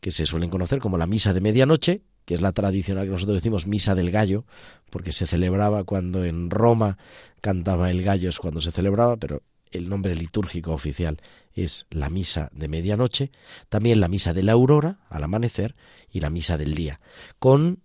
que 0.00 0.10
se 0.10 0.24
suelen 0.24 0.50
conocer 0.50 0.78
como 0.78 0.96
la 0.96 1.06
misa 1.06 1.34
de 1.34 1.40
medianoche, 1.40 2.02
que 2.24 2.34
es 2.34 2.40
la 2.40 2.52
tradicional 2.52 3.04
que 3.04 3.12
nosotros 3.12 3.36
decimos 3.36 3.66
misa 3.66 3.94
del 3.94 4.10
gallo, 4.10 4.44
porque 4.90 5.12
se 5.12 5.26
celebraba 5.26 5.84
cuando 5.84 6.24
en 6.24 6.50
Roma 6.50 6.98
cantaba 7.40 7.90
el 7.90 8.02
gallo, 8.02 8.28
es 8.28 8.38
cuando 8.38 8.60
se 8.60 8.72
celebraba, 8.72 9.16
pero 9.16 9.42
el 9.70 9.88
nombre 9.88 10.14
litúrgico 10.14 10.72
oficial 10.72 11.20
es 11.52 11.86
la 11.90 12.10
misa 12.10 12.50
de 12.52 12.68
medianoche, 12.68 13.30
también 13.68 14.00
la 14.00 14.08
misa 14.08 14.32
de 14.32 14.42
la 14.42 14.52
aurora 14.52 14.98
al 15.08 15.24
amanecer 15.24 15.74
y 16.10 16.20
la 16.20 16.30
misa 16.30 16.56
del 16.56 16.74
día, 16.74 17.00
con 17.38 17.83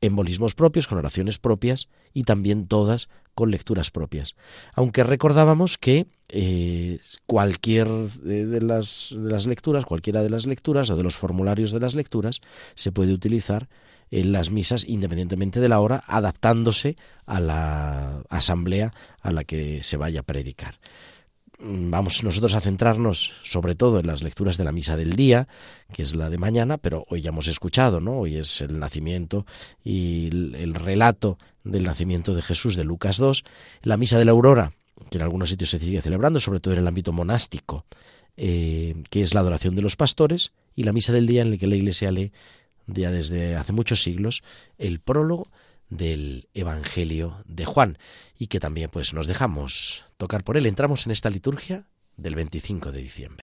embolismos 0.00 0.54
propios, 0.54 0.86
con 0.88 0.98
oraciones 0.98 1.38
propias 1.38 1.88
y 2.12 2.24
también 2.24 2.66
todas 2.66 3.08
con 3.34 3.50
lecturas 3.50 3.90
propias. 3.90 4.34
Aunque 4.74 5.04
recordábamos 5.04 5.78
que 5.78 6.06
eh, 6.28 6.98
cualquier 7.26 7.88
de 7.88 8.60
las, 8.60 9.14
de 9.16 9.30
las 9.30 9.46
lecturas, 9.46 9.84
cualquiera 9.84 10.22
de 10.22 10.30
las 10.30 10.46
lecturas 10.46 10.90
o 10.90 10.96
de 10.96 11.02
los 11.02 11.16
formularios 11.16 11.70
de 11.72 11.80
las 11.80 11.94
lecturas 11.94 12.40
se 12.74 12.92
puede 12.92 13.12
utilizar 13.12 13.68
en 14.10 14.32
las 14.32 14.50
misas 14.50 14.86
independientemente 14.88 15.60
de 15.60 15.68
la 15.68 15.80
hora, 15.80 16.04
adaptándose 16.06 16.96
a 17.26 17.40
la 17.40 18.22
asamblea 18.28 18.92
a 19.20 19.30
la 19.32 19.44
que 19.44 19.82
se 19.82 19.96
vaya 19.96 20.20
a 20.20 20.24
predicar. 20.24 20.78
Mm, 21.58 21.90
vamos 21.90 22.22
nosotros 22.22 22.54
a 22.54 22.60
centrarnos 22.60 23.32
sobre 23.42 23.74
todo 23.74 23.98
en 23.98 24.06
las 24.06 24.22
lecturas 24.22 24.58
de 24.58 24.64
la 24.64 24.72
misa 24.72 24.96
del 24.96 25.14
día, 25.14 25.48
que 25.92 26.02
es 26.02 26.14
la 26.14 26.28
de 26.28 26.38
mañana, 26.38 26.76
pero 26.76 27.06
hoy 27.08 27.22
ya 27.22 27.30
hemos 27.30 27.48
escuchado, 27.48 28.00
¿no? 28.00 28.18
Hoy 28.18 28.36
es 28.36 28.60
el 28.60 28.78
nacimiento 28.78 29.46
y 29.82 30.28
el, 30.28 30.74
relato 30.74 31.38
del 31.64 31.84
nacimiento 31.84 32.34
de 32.34 32.42
Jesús 32.42 32.76
de 32.76 32.84
Lucas 32.84 33.16
2, 33.16 33.44
la 33.82 33.96
misa 33.96 34.18
de 34.18 34.26
la 34.26 34.32
aurora, 34.32 34.72
que 35.10 35.16
en 35.16 35.22
algunos 35.22 35.48
sitios 35.48 35.70
se 35.70 35.78
sigue 35.78 36.02
celebrando, 36.02 36.40
sobre 36.40 36.60
todo 36.60 36.74
en 36.74 36.80
el 36.80 36.88
ámbito 36.88 37.12
monástico, 37.12 37.86
eh, 38.36 39.02
que 39.10 39.22
es 39.22 39.32
la 39.32 39.40
adoración 39.40 39.74
de 39.74 39.82
los 39.82 39.96
pastores, 39.96 40.52
y 40.74 40.84
la 40.84 40.92
misa 40.92 41.12
del 41.12 41.26
día 41.26 41.40
en 41.40 41.52
la 41.52 41.56
que 41.56 41.66
la 41.66 41.76
Iglesia 41.76 42.12
lee 42.12 42.32
ya 42.86 43.10
desde 43.10 43.56
hace 43.56 43.72
muchos 43.72 44.02
siglos 44.02 44.42
el 44.78 45.00
prólogo 45.00 45.48
del 45.88 46.48
Evangelio 46.54 47.42
de 47.46 47.64
Juan 47.64 47.98
y 48.38 48.48
que 48.48 48.60
también 48.60 48.90
pues 48.90 49.14
nos 49.14 49.26
dejamos 49.26 50.04
tocar 50.16 50.44
por 50.44 50.56
él. 50.56 50.66
Entramos 50.66 51.06
en 51.06 51.12
esta 51.12 51.30
liturgia 51.30 51.86
del 52.16 52.34
25 52.34 52.92
de 52.92 53.02
diciembre. 53.02 53.45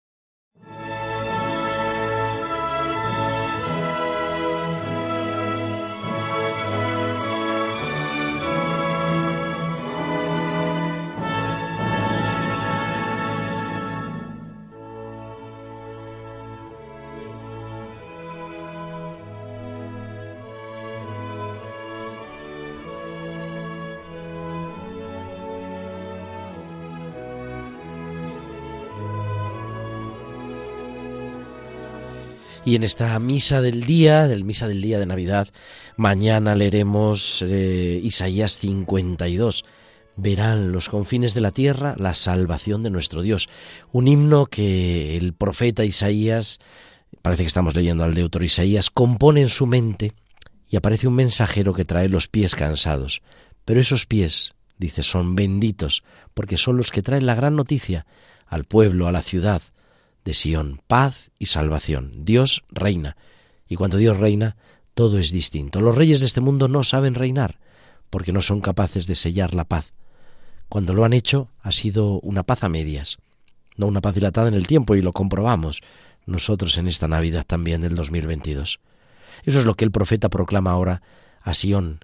Y 32.69 32.75
en 32.75 32.83
esta 32.83 33.17
misa 33.17 33.61
del 33.61 33.83
día, 33.83 34.27
del 34.27 34.43
misa 34.43 34.67
del 34.67 34.79
día 34.79 34.99
de 34.99 35.07
Navidad, 35.07 35.47
mañana 35.97 36.53
leeremos 36.53 37.43
eh, 37.47 37.99
Isaías 38.03 38.59
52. 38.59 39.65
Verán 40.17 40.71
los 40.71 40.87
confines 40.87 41.33
de 41.33 41.41
la 41.41 41.49
tierra 41.49 41.95
la 41.97 42.13
salvación 42.13 42.83
de 42.83 42.91
nuestro 42.91 43.23
Dios. 43.23 43.49
Un 43.91 44.07
himno 44.07 44.45
que 44.45 45.17
el 45.17 45.33
profeta 45.33 45.83
Isaías, 45.83 46.59
parece 47.23 47.41
que 47.41 47.47
estamos 47.47 47.75
leyendo 47.75 48.03
al 48.03 48.13
deutor 48.13 48.43
Isaías, 48.43 48.91
compone 48.91 49.41
en 49.41 49.49
su 49.49 49.65
mente 49.65 50.13
y 50.69 50.77
aparece 50.77 51.07
un 51.07 51.15
mensajero 51.15 51.73
que 51.73 51.85
trae 51.85 52.07
los 52.07 52.27
pies 52.27 52.53
cansados. 52.53 53.23
Pero 53.65 53.79
esos 53.79 54.05
pies, 54.05 54.53
dice, 54.77 55.01
son 55.01 55.33
benditos, 55.33 56.03
porque 56.35 56.55
son 56.55 56.77
los 56.77 56.91
que 56.91 57.01
traen 57.01 57.25
la 57.25 57.33
gran 57.33 57.55
noticia 57.55 58.05
al 58.45 58.65
pueblo, 58.65 59.07
a 59.07 59.11
la 59.11 59.23
ciudad, 59.23 59.63
de 60.25 60.33
Sión, 60.33 60.81
paz 60.87 61.31
y 61.39 61.47
salvación. 61.47 62.11
Dios 62.25 62.63
reina, 62.69 63.17
y 63.67 63.75
cuando 63.75 63.97
Dios 63.97 64.17
reina, 64.17 64.57
todo 64.93 65.19
es 65.19 65.31
distinto. 65.31 65.81
Los 65.81 65.95
reyes 65.95 66.19
de 66.19 66.25
este 66.25 66.41
mundo 66.41 66.67
no 66.67 66.83
saben 66.83 67.15
reinar, 67.15 67.59
porque 68.09 68.31
no 68.31 68.41
son 68.41 68.61
capaces 68.61 69.07
de 69.07 69.15
sellar 69.15 69.53
la 69.53 69.65
paz. 69.65 69.93
Cuando 70.67 70.93
lo 70.93 71.05
han 71.05 71.13
hecho, 71.13 71.49
ha 71.61 71.71
sido 71.71 72.19
una 72.19 72.43
paz 72.43 72.63
a 72.63 72.69
medias, 72.69 73.17
no 73.75 73.87
una 73.87 74.01
paz 74.01 74.15
dilatada 74.15 74.47
en 74.47 74.53
el 74.53 74.67
tiempo, 74.67 74.95
y 74.95 75.01
lo 75.01 75.13
comprobamos 75.13 75.81
nosotros 76.25 76.77
en 76.77 76.87
esta 76.87 77.07
Navidad 77.07 77.45
también 77.45 77.81
del 77.81 77.95
2022. 77.95 78.79
Eso 79.43 79.59
es 79.59 79.65
lo 79.65 79.75
que 79.75 79.85
el 79.85 79.91
profeta 79.91 80.29
proclama 80.29 80.71
ahora 80.71 81.01
a 81.41 81.53
Sión. 81.53 81.99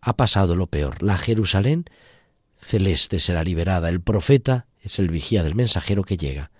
Ha 0.00 0.16
pasado 0.16 0.56
lo 0.56 0.66
peor. 0.66 1.02
La 1.02 1.18
Jerusalén 1.18 1.84
celeste 2.58 3.18
será 3.18 3.44
liberada. 3.44 3.88
El 3.88 4.00
profeta 4.00 4.66
es 4.80 4.98
el 4.98 5.08
vigía 5.08 5.42
del 5.42 5.54
mensajero 5.54 6.02
que 6.02 6.16
llega 6.16 6.50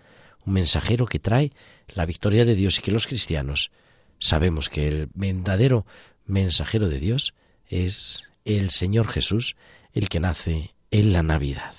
un 0.46 0.54
mensajero 0.54 1.06
que 1.06 1.18
trae 1.18 1.52
la 1.88 2.06
victoria 2.06 2.44
de 2.44 2.54
Dios 2.54 2.78
y 2.78 2.82
que 2.82 2.92
los 2.92 3.06
cristianos 3.06 3.70
sabemos 4.18 4.68
que 4.68 4.88
el 4.88 5.08
verdadero 5.14 5.86
mensajero 6.26 6.88
de 6.88 7.00
Dios 7.00 7.34
es 7.66 8.24
el 8.44 8.70
Señor 8.70 9.08
Jesús, 9.08 9.56
el 9.92 10.08
que 10.08 10.20
nace 10.20 10.74
en 10.90 11.12
la 11.12 11.22
Navidad. 11.22 11.74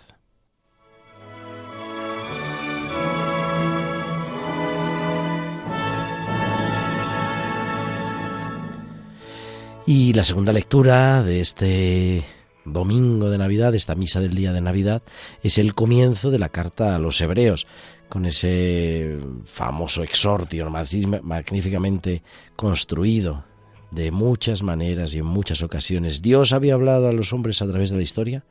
Y 9.86 10.14
la 10.14 10.24
segunda 10.24 10.54
lectura 10.54 11.24
de 11.24 11.40
este 11.40 12.24
domingo 12.66 13.30
de 13.30 13.38
Navidad, 13.38 13.74
esta 13.74 13.96
misa 13.96 14.22
del 14.22 14.36
día 14.36 14.54
de 14.54 14.62
Navidad, 14.62 15.02
es 15.44 15.58
el 15.58 15.74
comienzo 15.74 16.32
de 16.32 16.40
la 16.40 16.50
carta 16.50 16.96
a 16.96 17.00
los 17.00 17.20
hebreos, 17.20 17.66
con 18.12 18.26
ese 18.26 19.20
famoso 19.46 20.04
exordio 20.04 20.70
magníficamente 20.70 22.24
construido 22.58 23.46
de 23.90 24.12
muchas 24.12 24.64
maneras 24.64 25.16
y 25.16 25.20
en 25.20 25.26
muchas 25.26 25.64
ocasiones. 25.64 26.22
Dios 26.22 26.52
había 26.52 26.74
hablado 26.74 27.08
a 27.08 27.14
los 27.14 27.32
hombres 27.32 27.62
a 27.62 27.68
través 27.70 27.90
de 27.90 27.96
la 27.96 28.02
historia, 28.04 28.44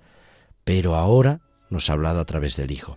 pero 0.65 0.97
ahora 0.97 1.43
nos 1.69 1.91
ha 1.91 1.93
hablado 1.93 2.21
a 2.21 2.25
través 2.25 2.57
del 2.57 2.71
Hijo. 2.71 2.97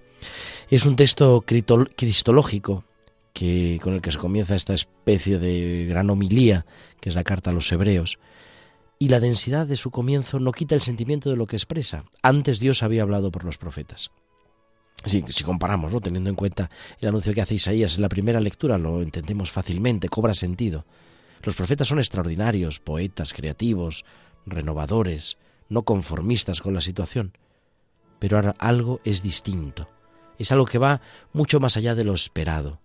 Es 0.70 0.86
un 0.86 0.96
texto 0.96 1.44
cristológico 1.46 2.86
que, 3.34 3.78
con 3.84 3.96
el 3.96 4.02
que 4.02 4.14
se 4.14 4.18
comienza 4.18 4.56
esta 4.56 4.74
especie 4.74 5.40
de 5.40 5.86
gran 5.90 6.10
homilía, 6.10 6.66
que 7.02 7.10
es 7.10 7.16
la 7.16 7.26
carta 7.26 7.50
a 7.50 7.54
los 7.54 7.70
hebreos, 7.74 8.20
y 9.00 9.10
la 9.10 9.20
densidad 9.20 9.68
de 9.68 9.76
su 9.76 9.92
comienzo 9.92 10.40
no 10.40 10.54
quita 10.54 10.76
el 10.76 10.82
sentimiento 10.82 11.30
de 11.30 11.36
lo 11.36 11.46
que 11.46 11.58
expresa. 11.58 12.06
Antes 12.22 12.62
Dios 12.62 12.84
había 12.84 13.02
hablado 13.02 13.32
por 13.32 13.44
los 13.44 13.58
profetas. 13.58 14.12
Si, 15.06 15.44
comparamos, 15.44 15.92
¿no? 15.92 16.00
teniendo 16.00 16.30
en 16.30 16.36
cuenta 16.36 16.70
el 17.00 17.10
anuncio 17.10 17.34
que 17.34 17.42
hace 17.42 17.56
Isaías 17.56 17.96
en 17.96 18.04
la 18.04 18.10
primera 18.10 18.40
lectura, 18.40 18.78
lo 18.78 19.02
entendemos 19.02 19.52
fácilmente, 19.52 20.08
cobra 20.08 20.34
sentido. 20.34 20.86
Los 21.42 21.56
profetas 21.56 21.88
son 21.88 22.00
extraordinarios, 22.00 22.80
poetas, 22.80 23.34
creativos, 23.34 24.06
renovadores, 24.46 25.38
no 25.68 25.84
conformistas 25.84 26.62
con 26.62 26.74
la 26.74 26.80
situación. 26.80 27.38
Pero 28.20 28.38
ahora 28.38 28.56
algo 28.60 29.02
es 29.04 29.22
distinto. 29.24 29.90
Es 30.40 30.54
algo 30.54 30.66
que 30.66 30.78
va 30.78 31.02
mucho 31.34 31.60
más 31.60 31.76
allá 31.76 31.96
de 31.96 32.06
lo 32.06 32.14
esperado. 32.14 32.80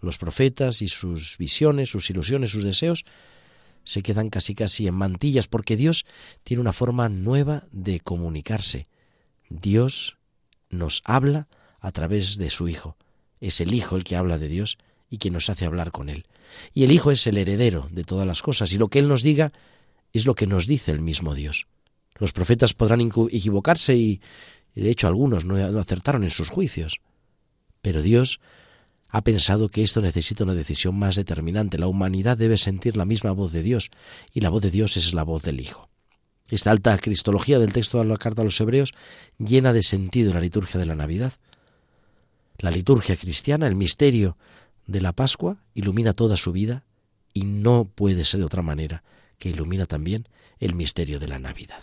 Los 0.00 0.18
profetas 0.18 0.82
y 0.82 0.88
sus 0.88 1.38
visiones, 1.38 1.90
sus 1.90 2.10
ilusiones, 2.10 2.50
sus 2.50 2.64
deseos 2.64 3.04
se 3.84 4.02
quedan 4.02 4.30
casi 4.30 4.54
casi 4.54 4.86
en 4.86 4.94
mantillas 4.94 5.48
porque 5.48 5.76
Dios 5.76 6.04
tiene 6.44 6.60
una 6.60 6.72
forma 6.72 7.08
nueva 7.08 7.64
de 7.72 8.00
comunicarse. 8.00 8.88
Dios 9.48 10.16
nos 10.72 11.02
habla 11.04 11.46
a 11.80 11.92
través 11.92 12.36
de 12.38 12.50
su 12.50 12.68
Hijo. 12.68 12.96
Es 13.40 13.60
el 13.60 13.72
Hijo 13.74 13.94
el 13.94 14.04
que 14.04 14.16
habla 14.16 14.38
de 14.38 14.48
Dios 14.48 14.78
y 15.08 15.18
que 15.18 15.30
nos 15.30 15.48
hace 15.50 15.66
hablar 15.66 15.92
con 15.92 16.08
Él. 16.08 16.26
Y 16.74 16.84
el 16.84 16.90
Hijo 16.92 17.10
es 17.10 17.26
el 17.26 17.38
heredero 17.38 17.88
de 17.90 18.02
todas 18.02 18.26
las 18.26 18.42
cosas 18.42 18.72
y 18.72 18.78
lo 18.78 18.88
que 18.88 18.98
Él 18.98 19.08
nos 19.08 19.22
diga 19.22 19.52
es 20.12 20.26
lo 20.26 20.34
que 20.34 20.46
nos 20.46 20.66
dice 20.66 20.90
el 20.90 21.00
mismo 21.00 21.34
Dios. 21.34 21.66
Los 22.18 22.32
profetas 22.32 22.74
podrán 22.74 23.00
equivocarse 23.00 23.94
y, 23.94 24.20
de 24.74 24.90
hecho 24.90 25.06
algunos 25.06 25.44
no 25.44 25.56
acertaron 25.78 26.24
en 26.24 26.30
sus 26.30 26.50
juicios. 26.50 27.00
Pero 27.80 28.02
Dios 28.02 28.40
ha 29.08 29.22
pensado 29.22 29.68
que 29.68 29.82
esto 29.82 30.00
necesita 30.00 30.44
una 30.44 30.54
decisión 30.54 30.98
más 30.98 31.16
determinante. 31.16 31.78
La 31.78 31.88
humanidad 31.88 32.38
debe 32.38 32.56
sentir 32.56 32.96
la 32.96 33.04
misma 33.04 33.32
voz 33.32 33.52
de 33.52 33.62
Dios 33.62 33.90
y 34.32 34.40
la 34.40 34.50
voz 34.50 34.62
de 34.62 34.70
Dios 34.70 34.96
es 34.96 35.12
la 35.12 35.24
voz 35.24 35.42
del 35.42 35.60
Hijo. 35.60 35.91
Esta 36.52 36.70
alta 36.70 36.98
cristología 36.98 37.58
del 37.58 37.72
texto 37.72 37.98
de 37.98 38.04
la 38.04 38.18
carta 38.18 38.42
a 38.42 38.44
los 38.44 38.60
hebreos 38.60 38.92
llena 39.38 39.72
de 39.72 39.80
sentido 39.82 40.34
la 40.34 40.40
liturgia 40.40 40.78
de 40.78 40.84
la 40.84 40.94
Navidad. 40.94 41.32
La 42.58 42.70
liturgia 42.70 43.16
cristiana, 43.16 43.66
el 43.66 43.74
misterio 43.74 44.36
de 44.86 45.00
la 45.00 45.14
Pascua, 45.14 45.56
ilumina 45.72 46.12
toda 46.12 46.36
su 46.36 46.52
vida 46.52 46.84
y 47.32 47.46
no 47.46 47.86
puede 47.86 48.26
ser 48.26 48.40
de 48.40 48.44
otra 48.44 48.60
manera 48.60 49.02
que 49.38 49.48
ilumina 49.48 49.86
también 49.86 50.28
el 50.60 50.74
misterio 50.74 51.18
de 51.18 51.28
la 51.28 51.38
Navidad. 51.38 51.80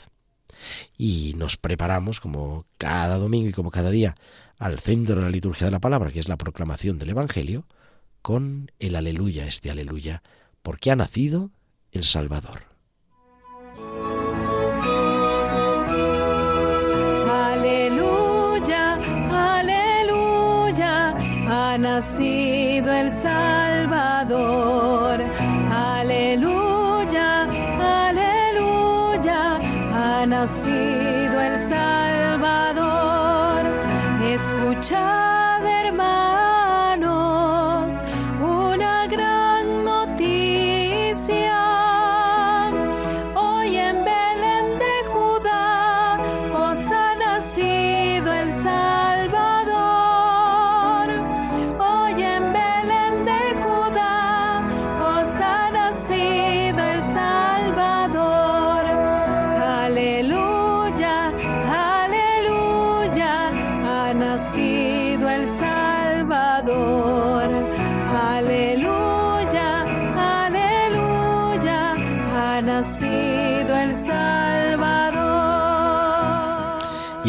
Y 0.99 1.33
nos 1.35 1.57
preparamos, 1.57 2.19
como 2.19 2.67
cada 2.77 3.17
domingo 3.17 3.49
y 3.49 3.53
como 3.53 3.71
cada 3.71 3.89
día, 3.89 4.15
al 4.59 4.77
centro 4.77 5.15
de 5.15 5.21
la 5.23 5.29
liturgia 5.31 5.65
de 5.65 5.71
la 5.71 5.79
palabra, 5.79 6.11
que 6.11 6.19
es 6.19 6.27
la 6.27 6.37
proclamación 6.37 6.99
del 6.99 7.09
Evangelio, 7.09 7.65
con 8.21 8.69
el 8.77 8.95
aleluya, 8.95 9.47
este 9.47 9.71
aleluya, 9.71 10.21
porque 10.61 10.91
ha 10.91 10.95
nacido 10.95 11.49
el 11.91 12.03
Salvador. 12.03 12.69
Nacido 21.99 22.93
el 22.93 23.11
Salvador. 23.11 24.39
Aleluya, 25.69 27.49
aleluya, 28.07 29.59
ha 29.93 30.25
nacido 30.25 31.41
el 31.41 31.59
Salvador. 31.67 32.79
Escuchad, 34.33 35.38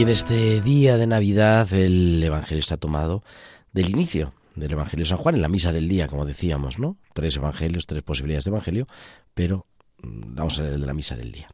Y 0.01 0.03
en 0.03 0.09
este 0.09 0.63
día 0.63 0.97
de 0.97 1.07
Navidad 1.07 1.71
el 1.75 2.25
Evangelio 2.25 2.61
está 2.61 2.79
tomado 2.79 3.23
del 3.75 3.91
inicio 3.91 4.33
del 4.55 4.73
Evangelio 4.73 5.05
de 5.05 5.11
San 5.11 5.19
Juan, 5.19 5.35
en 5.35 5.43
la 5.43 5.51
misa 5.51 5.75
del 5.75 5.89
día, 5.89 6.07
como 6.07 6.25
decíamos, 6.25 6.79
¿no? 6.79 6.97
Tres 7.13 7.37
evangelios, 7.37 7.87
tres 7.87 8.03
posibilidades 8.03 8.45
de 8.45 8.49
Evangelio, 8.49 8.87
pero 9.35 9.67
mm, 10.03 10.37
vamos 10.37 10.59
a 10.59 10.63
leer 10.63 10.77
el 10.77 10.81
de 10.81 10.87
la 10.87 10.95
misa 10.95 11.17
del 11.17 11.33
día. 11.33 11.51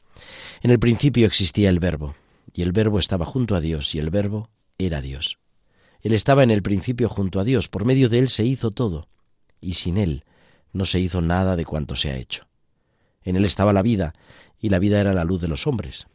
En 0.63 0.71
el 0.71 0.79
principio 0.79 1.27
existía 1.27 1.71
el 1.71 1.81
Verbo, 1.81 2.15
y 2.53 2.63
el 2.63 2.71
Verbo 2.71 3.01
estaba 3.01 3.27
junto 3.27 3.57
a 3.57 3.61
Dios, 3.61 3.97
y 3.97 3.99
el 3.99 4.11
Verbo 4.11 4.49
era 4.79 5.01
Dios. 5.01 5.41
Él 6.01 6.13
estaba 6.13 6.45
en 6.45 6.53
el 6.53 6.63
principio 6.63 7.09
junto 7.09 7.41
a 7.41 7.45
Dios, 7.45 7.69
por 7.69 7.85
medio 7.85 8.09
de 8.09 8.21
Él 8.21 8.29
se 8.29 8.45
hizo 8.45 8.71
todo, 8.71 9.09
y 9.61 9.75
sin 9.75 9.97
Él 9.97 10.23
no 10.73 10.87
se 10.87 11.01
hizo 11.01 11.21
nada 11.21 11.57
de 11.57 11.65
cuanto 11.65 11.97
se 11.97 12.13
ha 12.13 12.17
hecho. 12.17 12.47
En 13.25 13.35
Él 13.35 13.45
estaba 13.45 13.73
la 13.73 13.83
vida, 13.83 14.15
y 14.61 14.69
la 14.69 14.79
vida 14.79 15.01
era 15.01 15.15
la 15.15 15.25
luz 15.25 15.41
de 15.41 15.49
los 15.49 15.67
hombres. 15.67 16.07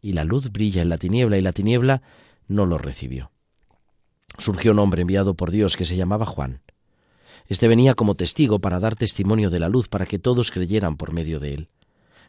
Y 0.00 0.12
la 0.12 0.24
luz 0.24 0.52
brilla 0.52 0.82
en 0.82 0.88
la 0.88 0.98
tiniebla, 0.98 1.38
y 1.38 1.42
la 1.42 1.52
tiniebla 1.52 2.02
no 2.46 2.66
lo 2.66 2.78
recibió. 2.78 3.30
Surgió 4.38 4.72
un 4.72 4.78
hombre 4.78 5.02
enviado 5.02 5.34
por 5.34 5.50
Dios 5.50 5.76
que 5.76 5.84
se 5.84 5.96
llamaba 5.96 6.26
Juan. 6.26 6.60
Este 7.46 7.66
venía 7.66 7.94
como 7.94 8.14
testigo 8.14 8.58
para 8.58 8.78
dar 8.78 8.94
testimonio 8.94 9.50
de 9.50 9.58
la 9.58 9.68
luz, 9.68 9.88
para 9.88 10.06
que 10.06 10.18
todos 10.18 10.50
creyeran 10.50 10.96
por 10.96 11.12
medio 11.12 11.40
de 11.40 11.54
él. 11.54 11.68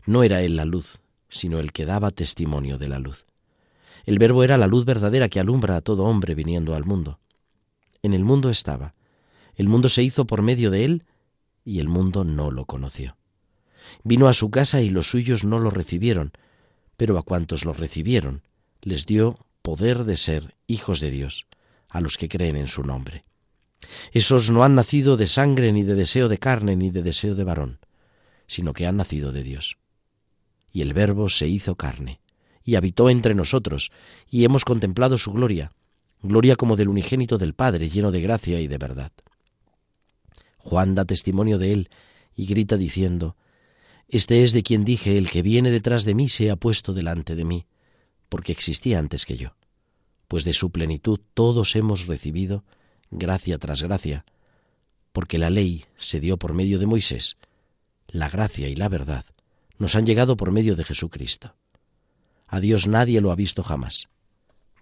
No 0.05 0.23
era 0.23 0.41
él 0.41 0.55
la 0.55 0.65
luz, 0.65 0.99
sino 1.29 1.59
el 1.59 1.71
que 1.71 1.85
daba 1.85 2.11
testimonio 2.11 2.77
de 2.77 2.87
la 2.87 2.99
luz. 2.99 3.25
El 4.05 4.17
verbo 4.17 4.43
era 4.43 4.57
la 4.57 4.67
luz 4.67 4.85
verdadera 4.85 5.29
que 5.29 5.39
alumbra 5.39 5.75
a 5.75 5.81
todo 5.81 6.05
hombre 6.05 6.35
viniendo 6.35 6.73
al 6.73 6.85
mundo. 6.85 7.19
En 8.01 8.13
el 8.13 8.23
mundo 8.23 8.49
estaba. 8.49 8.95
El 9.55 9.67
mundo 9.67 9.89
se 9.89 10.03
hizo 10.03 10.25
por 10.25 10.41
medio 10.41 10.71
de 10.71 10.85
él, 10.85 11.03
y 11.65 11.79
el 11.79 11.89
mundo 11.89 12.23
no 12.23 12.49
lo 12.49 12.65
conoció. 12.65 13.17
Vino 14.03 14.27
a 14.27 14.33
su 14.33 14.49
casa 14.49 14.81
y 14.81 14.89
los 14.89 15.07
suyos 15.07 15.43
no 15.43 15.59
lo 15.59 15.69
recibieron, 15.69 16.31
pero 16.99 17.17
a 17.17 17.23
cuantos 17.23 17.63
lo 17.63 17.71
recibieron 17.71 18.43
les 18.81 19.05
dio 19.05 19.39
poder 19.61 20.03
de 20.03 20.17
ser 20.17 20.55
hijos 20.67 20.99
de 20.99 21.11
Dios, 21.11 21.47
a 21.87 22.01
los 22.01 22.17
que 22.17 22.27
creen 22.27 22.57
en 22.57 22.67
su 22.67 22.83
nombre. 22.83 23.23
Esos 24.11 24.51
no 24.51 24.65
han 24.65 24.75
nacido 24.75 25.15
de 25.15 25.25
sangre, 25.25 25.71
ni 25.71 25.83
de 25.83 25.95
deseo 25.95 26.27
de 26.27 26.39
carne, 26.39 26.75
ni 26.75 26.89
de 26.89 27.01
deseo 27.01 27.35
de 27.35 27.45
varón, 27.45 27.79
sino 28.47 28.73
que 28.73 28.85
han 28.85 28.97
nacido 28.97 29.31
de 29.31 29.43
Dios. 29.43 29.77
Y 30.73 30.81
el 30.81 30.93
Verbo 30.93 31.29
se 31.29 31.47
hizo 31.47 31.75
carne, 31.75 32.19
y 32.65 32.75
habitó 32.75 33.09
entre 33.09 33.33
nosotros, 33.33 33.91
y 34.29 34.43
hemos 34.43 34.65
contemplado 34.65 35.17
su 35.17 35.31
gloria, 35.31 35.71
gloria 36.21 36.57
como 36.57 36.75
del 36.75 36.89
unigénito 36.89 37.37
del 37.37 37.53
Padre, 37.53 37.87
lleno 37.87 38.11
de 38.11 38.19
gracia 38.19 38.59
y 38.59 38.67
de 38.67 38.77
verdad. 38.77 39.13
Juan 40.57 40.95
da 40.95 41.05
testimonio 41.05 41.59
de 41.59 41.71
él, 41.71 41.89
y 42.35 42.45
grita 42.45 42.75
diciendo, 42.75 43.37
Este 44.09 44.43
es 44.43 44.51
de 44.51 44.63
quien 44.63 44.83
dije, 44.83 45.17
el 45.17 45.29
que 45.29 45.41
viene 45.41 45.71
detrás 45.71 46.03
de 46.03 46.15
mí 46.15 46.27
se 46.27 46.51
ha 46.51 46.55
puesto 46.55 46.93
delante 46.93 47.35
de 47.35 47.45
mí, 47.45 47.65
porque 48.27 48.51
existía 48.51 48.99
antes 48.99 49.25
que 49.25 49.37
yo 49.37 49.53
pues 50.29 50.45
de 50.45 50.53
su 50.53 50.69
plenitud 50.69 51.19
todos 51.33 51.75
hemos 51.75 52.05
recibido 52.05 52.63
gracia 53.09 53.57
tras 53.57 53.81
gracia, 53.81 54.25
porque 55.11 55.39
la 55.39 55.49
ley 55.49 55.85
se 55.97 56.19
dio 56.19 56.37
por 56.37 56.53
medio 56.53 56.77
de 56.77 56.85
Moisés, 56.85 57.35
la 58.07 58.29
gracia 58.29 58.69
y 58.69 58.75
la 58.75 58.89
verdad 58.89 59.25
nos 59.79 59.95
han 59.95 60.05
llegado 60.05 60.37
por 60.37 60.51
medio 60.51 60.75
de 60.75 60.83
Jesucristo. 60.83 61.55
A 62.47 62.59
Dios 62.59 62.87
nadie 62.87 63.21
lo 63.21 63.31
ha 63.31 63.35
visto 63.35 63.63
jamás. 63.63 64.07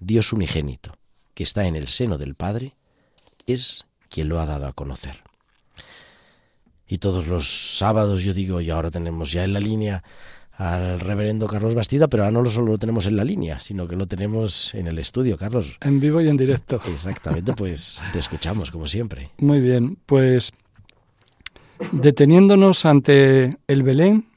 Dios 0.02 0.34
unigénito, 0.34 0.92
que 1.34 1.44
está 1.44 1.66
en 1.66 1.78
el 1.78 1.88
seno 1.88 2.18
del 2.18 2.36
Padre, 2.36 2.76
es 3.46 3.86
quien 4.10 4.28
lo 4.28 4.42
ha 4.42 4.46
dado 4.46 4.68
a 4.68 4.74
conocer. 4.74 5.22
Y 6.88 7.00
todos 7.00 7.28
los 7.28 7.78
sábados 7.78 8.24
yo 8.24 8.34
digo, 8.34 8.62
y 8.62 8.70
ahora 8.70 8.92
tenemos 8.92 9.32
ya 9.32 9.44
en 9.44 9.54
la 9.54 9.60
línea 9.60 10.04
al 10.58 11.00
reverendo 11.00 11.46
Carlos 11.48 11.76
Bastida, 11.76 12.08
pero 12.08 12.24
ahora 12.24 12.42
no 12.42 12.50
solo 12.50 12.72
lo 12.72 12.78
tenemos 12.80 13.06
en 13.06 13.16
la 13.16 13.24
línea, 13.24 13.60
sino 13.60 13.88
que 13.88 13.96
lo 13.96 14.08
tenemos 14.08 14.74
en 14.74 14.88
el 14.88 14.98
estudio, 14.98 15.38
Carlos. 15.38 15.78
En 15.82 16.00
vivo 16.00 16.20
y 16.20 16.28
en 16.28 16.38
directo. 16.38 16.82
Exactamente, 16.88 17.54
pues 17.54 18.02
te 18.12 18.20
escuchamos, 18.20 18.72
como 18.72 18.88
siempre. 18.88 19.30
Muy 19.38 19.62
bien, 19.62 19.98
pues 20.06 20.52
deteniéndonos 21.92 22.86
ante 22.86 23.52
el 23.68 23.84
Belén, 23.84 24.28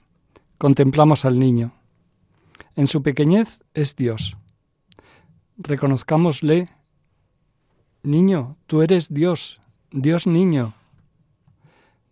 contemplamos 0.59 1.25
al 1.25 1.39
niño. 1.39 1.73
En 2.77 2.87
su 2.87 3.03
pequeñez 3.03 3.61
es 3.73 3.97
Dios. 3.97 4.37
Reconozcámosle, 5.57 6.69
niño, 8.03 8.57
tú 8.67 8.83
eres 8.83 9.13
Dios, 9.13 9.59
Dios 9.91 10.27
niño. 10.27 10.75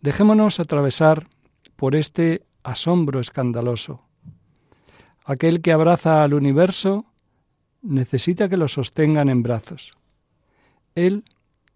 Dejémonos 0.01 0.59
atravesar 0.59 1.27
por 1.75 1.95
este 1.95 2.45
asombro 2.63 3.19
escandaloso. 3.19 4.01
Aquel 5.25 5.61
que 5.61 5.73
abraza 5.73 6.23
al 6.23 6.33
universo 6.33 7.05
necesita 7.81 8.47
que 8.47 8.57
lo 8.57 8.67
sostengan 8.67 9.29
en 9.29 9.43
brazos. 9.43 9.93
Él, 10.95 11.23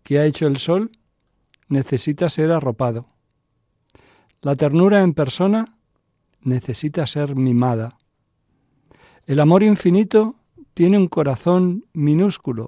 que 0.04 0.20
ha 0.20 0.26
hecho 0.26 0.48
el 0.48 0.58
sol, 0.58 0.92
necesita 1.68 2.30
ser 2.30 2.52
arropado. 2.52 3.08
La 4.42 4.56
ternura 4.56 5.02
en 5.02 5.14
persona 5.14 5.78
necesita 6.42 7.06
ser 7.08 7.36
mimada. 7.36 7.98
El 9.26 9.40
amor 9.40 9.64
infinito 9.64 10.36
tiene 10.74 10.98
un 10.98 11.08
corazón 11.08 11.86
minúsculo 11.94 12.66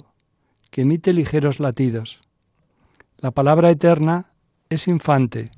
que 0.69 0.81
emite 0.81 1.13
ligeros 1.13 1.59
latidos. 1.59 2.21
La 3.17 3.31
palabra 3.31 3.71
eterna 3.71 4.34
es 4.75 4.87
infante, 4.87 5.49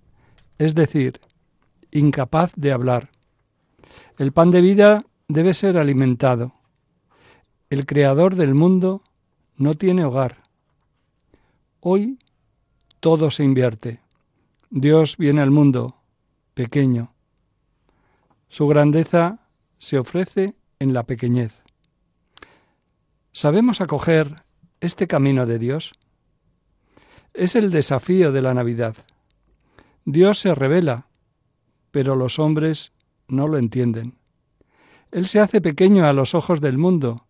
es 0.58 0.76
decir, 0.76 1.20
incapaz 1.92 2.54
de 2.56 2.72
hablar. 2.72 3.10
El 4.18 4.32
pan 4.32 4.52
de 4.52 4.62
vida 4.62 5.06
debe 5.28 5.54
ser 5.54 5.78
alimentado. 5.78 6.54
El 7.70 7.86
creador 7.86 8.36
del 8.36 8.54
mundo 8.56 9.02
no 9.56 9.74
tiene 9.74 10.06
hogar. 10.06 10.44
Hoy 11.82 12.18
todo 13.00 13.30
se 13.30 13.44
invierte. 13.44 14.02
Dios 14.70 15.18
viene 15.18 15.42
al 15.42 15.52
mundo, 15.52 15.96
pequeño. 16.54 17.14
Su 18.50 18.68
grandeza 18.68 19.40
se 19.78 19.98
ofrece 19.98 20.56
en 20.80 20.94
la 20.94 21.04
pequeñez. 21.04 21.64
¿Sabemos 23.32 23.82
acoger 23.82 24.44
este 24.80 25.08
camino 25.08 25.46
de 25.46 25.60
Dios? 25.60 25.94
Es 27.38 27.54
el 27.54 27.70
desafío 27.70 28.32
de 28.32 28.42
la 28.42 28.56
Navidad. 28.56 28.96
Dios 30.06 30.40
se 30.40 30.56
revela, 30.56 31.06
pero 31.92 32.16
los 32.16 32.40
hombres 32.40 32.94
no 33.28 33.48
lo 33.48 33.60
entienden. 33.60 34.18
Él 35.12 35.28
se 35.28 35.40
hace 35.40 35.62
pequeño 35.62 36.08
a 36.08 36.14
los 36.14 36.34
ojos 36.34 36.62
del 36.62 36.80
mundo, 36.80 37.28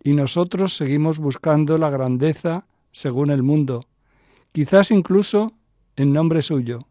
y 0.00 0.12
nosotros 0.12 0.76
seguimos 0.76 1.18
buscando 1.18 1.76
la 1.76 1.90
grandeza 1.90 2.66
según 2.92 3.32
el 3.32 3.42
mundo, 3.42 3.88
quizás 4.52 4.92
incluso 4.92 5.48
en 5.96 6.12
nombre 6.12 6.42
suyo. 6.42 6.86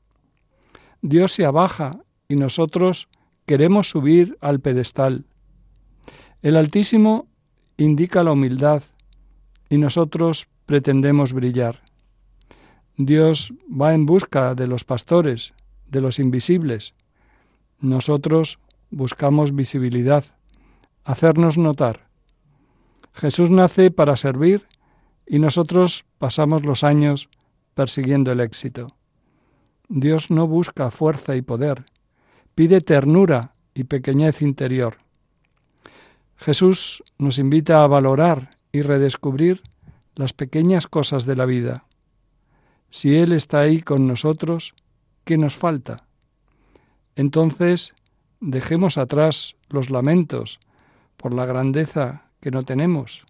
Dios 1.02 1.32
se 1.32 1.46
abaja 1.46 1.92
y 2.28 2.36
nosotros 2.36 3.08
queremos 3.46 3.88
subir 3.88 4.38
al 4.42 4.60
pedestal. 4.60 5.24
El 6.42 6.58
Altísimo 6.58 7.30
indica 7.78 8.26
la 8.26 8.34
humildad 8.34 8.84
y 9.70 9.78
nosotros 9.78 10.50
pretendemos 10.66 11.32
brillar. 11.32 11.91
Dios 12.98 13.54
va 13.70 13.94
en 13.94 14.06
busca 14.06 14.56
de 14.56 14.68
los 14.68 14.84
pastores, 14.84 15.54
de 15.88 16.02
los 16.02 16.20
invisibles. 16.20 16.94
Nosotros 17.80 18.60
buscamos 18.90 19.56
visibilidad, 19.56 20.26
hacernos 21.04 21.58
notar. 21.58 22.08
Jesús 23.14 23.50
nace 23.50 23.92
para 23.92 24.16
servir 24.16 24.68
y 25.26 25.40
nosotros 25.40 26.06
pasamos 26.18 26.66
los 26.66 26.84
años 26.84 27.30
persiguiendo 27.74 28.32
el 28.32 28.40
éxito. 28.40 28.88
Dios 29.88 30.32
no 30.32 30.48
busca 30.48 30.92
fuerza 30.92 31.36
y 31.36 31.42
poder, 31.42 31.86
pide 32.56 32.82
ternura 32.82 33.56
y 33.74 33.86
pequeñez 33.86 34.42
interior. 34.42 34.98
Jesús 36.38 37.04
nos 37.18 37.40
invita 37.40 37.84
a 37.84 37.88
valorar 37.88 38.52
y 38.72 38.82
redescubrir 38.82 39.62
las 40.16 40.34
pequeñas 40.34 40.88
cosas 40.88 41.26
de 41.26 41.36
la 41.36 41.46
vida. 41.46 41.86
Si 42.92 43.18
Él 43.18 43.32
está 43.32 43.62
ahí 43.62 43.82
con 43.82 44.06
nosotros, 44.06 44.76
¿qué 45.24 45.40
nos 45.40 45.56
falta? 45.56 46.06
Entonces, 47.16 47.96
dejemos 48.40 49.00
atrás 49.00 49.56
los 49.70 49.90
lamentos 49.90 50.60
por 51.18 51.34
la 51.34 51.48
grandeza 51.48 52.30
que 52.40 52.52
no 52.52 52.62
tenemos. 52.62 53.26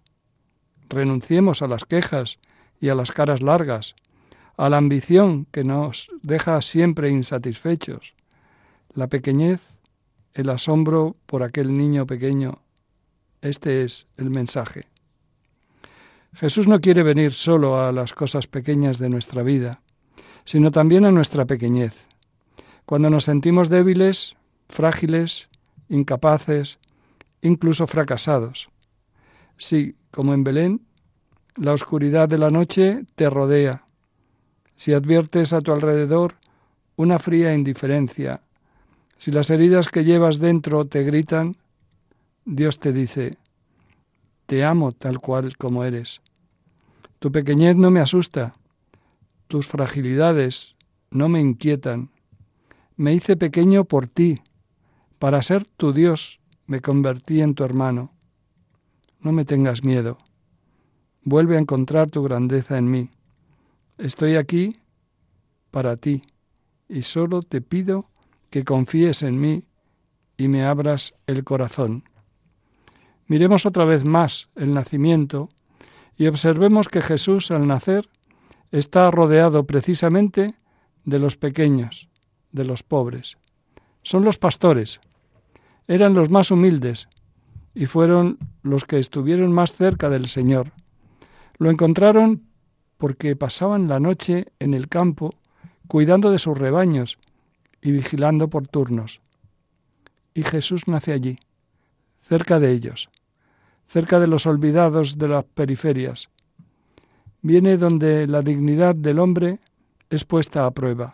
Renunciemos 0.90 1.62
a 1.62 1.68
las 1.68 1.86
quejas 1.86 2.38
y 2.78 2.90
a 2.90 2.94
las 2.94 3.10
caras 3.10 3.40
largas, 3.40 3.96
a 4.58 4.68
la 4.68 4.76
ambición 4.76 5.46
que 5.50 5.64
nos 5.64 6.08
deja 6.22 6.60
siempre 6.60 7.08
insatisfechos, 7.08 8.14
la 8.92 9.06
pequeñez, 9.06 9.60
el 10.34 10.50
asombro 10.50 11.16
por 11.24 11.42
aquel 11.42 11.72
niño 11.72 12.06
pequeño 12.06 12.58
este 13.42 13.82
es 13.82 14.06
el 14.16 14.30
mensaje. 14.30 14.91
Jesús 16.34 16.66
no 16.66 16.80
quiere 16.80 17.02
venir 17.02 17.32
solo 17.32 17.80
a 17.80 17.92
las 17.92 18.12
cosas 18.12 18.46
pequeñas 18.46 18.98
de 18.98 19.08
nuestra 19.08 19.42
vida, 19.42 19.82
sino 20.44 20.70
también 20.70 21.04
a 21.04 21.12
nuestra 21.12 21.44
pequeñez. 21.44 22.06
Cuando 22.86 23.10
nos 23.10 23.24
sentimos 23.24 23.68
débiles, 23.68 24.36
frágiles, 24.68 25.48
incapaces, 25.88 26.78
incluso 27.42 27.86
fracasados. 27.86 28.70
Si, 29.56 29.94
como 30.10 30.34
en 30.34 30.42
Belén, 30.42 30.80
la 31.56 31.72
oscuridad 31.72 32.28
de 32.28 32.38
la 32.38 32.50
noche 32.50 33.04
te 33.14 33.28
rodea. 33.28 33.84
Si 34.74 34.94
adviertes 34.94 35.52
a 35.52 35.60
tu 35.60 35.72
alrededor 35.72 36.36
una 36.96 37.18
fría 37.18 37.52
indiferencia, 37.52 38.42
si 39.18 39.30
las 39.30 39.50
heridas 39.50 39.88
que 39.88 40.04
llevas 40.04 40.38
dentro 40.38 40.86
te 40.86 41.04
gritan, 41.04 41.56
Dios 42.44 42.80
te 42.80 42.92
dice, 42.92 43.32
te 44.46 44.64
amo 44.64 44.92
tal 44.92 45.20
cual 45.20 45.56
como 45.56 45.84
eres. 45.84 46.20
Tu 47.18 47.30
pequeñez 47.30 47.76
no 47.76 47.90
me 47.90 48.00
asusta, 48.00 48.52
tus 49.48 49.66
fragilidades 49.66 50.74
no 51.10 51.28
me 51.28 51.40
inquietan. 51.40 52.10
Me 52.96 53.14
hice 53.14 53.36
pequeño 53.36 53.84
por 53.84 54.06
ti, 54.06 54.40
para 55.18 55.42
ser 55.42 55.66
tu 55.66 55.92
Dios 55.92 56.40
me 56.66 56.80
convertí 56.80 57.40
en 57.40 57.54
tu 57.54 57.64
hermano. 57.64 58.12
No 59.20 59.32
me 59.32 59.44
tengas 59.44 59.84
miedo, 59.84 60.18
vuelve 61.22 61.56
a 61.56 61.60
encontrar 61.60 62.10
tu 62.10 62.22
grandeza 62.22 62.78
en 62.78 62.90
mí. 62.90 63.10
Estoy 63.98 64.36
aquí 64.36 64.80
para 65.70 65.96
ti 65.96 66.22
y 66.88 67.02
solo 67.02 67.42
te 67.42 67.60
pido 67.60 68.10
que 68.50 68.64
confíes 68.64 69.22
en 69.22 69.40
mí 69.40 69.64
y 70.36 70.48
me 70.48 70.64
abras 70.64 71.14
el 71.26 71.44
corazón. 71.44 72.04
Miremos 73.26 73.66
otra 73.66 73.84
vez 73.84 74.04
más 74.04 74.48
el 74.56 74.72
nacimiento 74.74 75.48
y 76.16 76.26
observemos 76.26 76.88
que 76.88 77.02
Jesús 77.02 77.50
al 77.50 77.66
nacer 77.66 78.08
está 78.70 79.10
rodeado 79.10 79.64
precisamente 79.64 80.54
de 81.04 81.18
los 81.18 81.36
pequeños, 81.36 82.08
de 82.52 82.64
los 82.64 82.82
pobres. 82.82 83.36
Son 84.02 84.24
los 84.24 84.38
pastores. 84.38 85.00
Eran 85.86 86.14
los 86.14 86.30
más 86.30 86.50
humildes 86.50 87.08
y 87.74 87.86
fueron 87.86 88.38
los 88.62 88.84
que 88.84 88.98
estuvieron 88.98 89.52
más 89.52 89.72
cerca 89.72 90.08
del 90.08 90.26
Señor. 90.26 90.72
Lo 91.58 91.70
encontraron 91.70 92.42
porque 92.98 93.36
pasaban 93.36 93.88
la 93.88 94.00
noche 94.00 94.46
en 94.58 94.74
el 94.74 94.88
campo 94.88 95.34
cuidando 95.88 96.30
de 96.30 96.38
sus 96.38 96.56
rebaños 96.56 97.18
y 97.80 97.90
vigilando 97.92 98.48
por 98.48 98.68
turnos. 98.68 99.20
Y 100.34 100.42
Jesús 100.44 100.86
nace 100.86 101.12
allí, 101.12 101.38
cerca 102.32 102.58
de 102.58 102.72
ellos 102.72 103.10
cerca 103.92 104.18
de 104.18 104.26
los 104.26 104.46
olvidados 104.46 105.18
de 105.18 105.28
las 105.28 105.44
periferias. 105.44 106.30
Viene 107.42 107.76
donde 107.76 108.26
la 108.26 108.40
dignidad 108.40 108.94
del 108.94 109.18
hombre 109.18 109.58
es 110.08 110.24
puesta 110.24 110.64
a 110.64 110.70
prueba. 110.70 111.12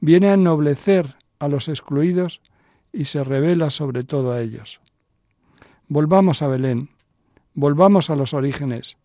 Viene 0.00 0.30
a 0.30 0.34
ennoblecer 0.34 1.14
a 1.38 1.46
los 1.46 1.68
excluidos 1.68 2.40
y 2.92 3.04
se 3.04 3.22
revela 3.22 3.70
sobre 3.70 4.02
todo 4.02 4.32
a 4.32 4.40
ellos. 4.40 4.80
Volvamos 5.86 6.42
a 6.42 6.48
Belén, 6.48 6.88
volvamos 7.54 8.10
a 8.10 8.16
los 8.16 8.34
orígenes, 8.34 8.96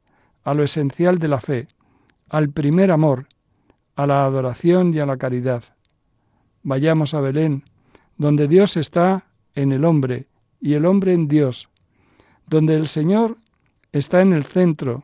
a 0.43 0.55
lo 0.55 0.63
esencial 0.63 1.19
de 1.19 1.27
la 1.27 1.41
fe, 1.41 1.67
al 2.27 2.49
primer 2.49 2.89
amor, 2.89 3.27
a 3.95 4.07
la 4.07 4.25
adoración 4.25 4.95
y 4.95 4.97
a 4.97 5.05
la 5.05 5.17
caridad. 5.17 5.63
Vayamos 6.63 7.13
a 7.13 7.21
Belén, 7.21 7.65
donde 8.17 8.47
Dios 8.47 8.77
está 8.77 9.25
en 9.53 9.73
el 9.73 9.85
hombre 9.85 10.25
y 10.59 10.73
el 10.73 10.85
hombre 10.85 11.13
en 11.13 11.27
Dios, 11.27 11.69
donde 12.47 12.75
el 12.75 12.87
Señor 12.87 13.37
está 13.91 14.21
en 14.21 14.33
el 14.33 14.43
centro 14.43 15.03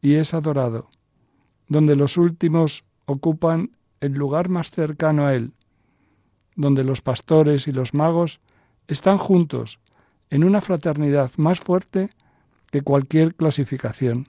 y 0.00 0.14
es 0.14 0.34
adorado, 0.34 0.88
donde 1.68 1.96
los 1.96 2.16
últimos 2.16 2.84
ocupan 3.06 3.70
el 4.00 4.12
lugar 4.12 4.48
más 4.48 4.70
cercano 4.70 5.26
a 5.26 5.34
Él, 5.34 5.52
donde 6.56 6.84
los 6.84 7.00
pastores 7.00 7.68
y 7.68 7.72
los 7.72 7.94
magos 7.94 8.40
están 8.86 9.18
juntos 9.18 9.80
en 10.30 10.44
una 10.44 10.60
fraternidad 10.60 11.30
más 11.36 11.60
fuerte 11.60 12.10
que 12.70 12.82
cualquier 12.82 13.34
clasificación. 13.34 14.28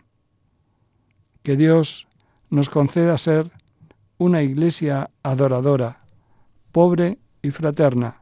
Que 1.44 1.56
Dios 1.56 2.08
nos 2.50 2.70
conceda 2.70 3.18
ser 3.18 3.52
una 4.18 4.44
iglesia 4.44 5.10
adoradora, 5.24 6.00
pobre 6.72 7.20
y 7.42 7.52
fraterna. 7.52 8.22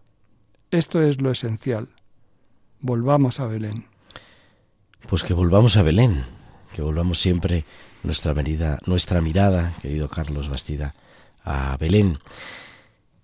Esto 0.69 1.01
es 1.01 1.21
lo 1.21 1.31
esencial. 1.31 1.89
Volvamos 2.79 3.39
a 3.39 3.47
Belén. 3.47 3.85
Pues 5.09 5.23
que 5.23 5.33
volvamos 5.33 5.77
a 5.77 5.83
Belén, 5.83 6.25
que 6.73 6.81
volvamos 6.81 7.19
siempre 7.19 7.65
nuestra, 8.03 8.33
nuestra 8.85 9.21
mirada, 9.21 9.73
querido 9.81 10.09
Carlos 10.09 10.49
Bastida, 10.49 10.93
a 11.43 11.77
Belén. 11.77 12.19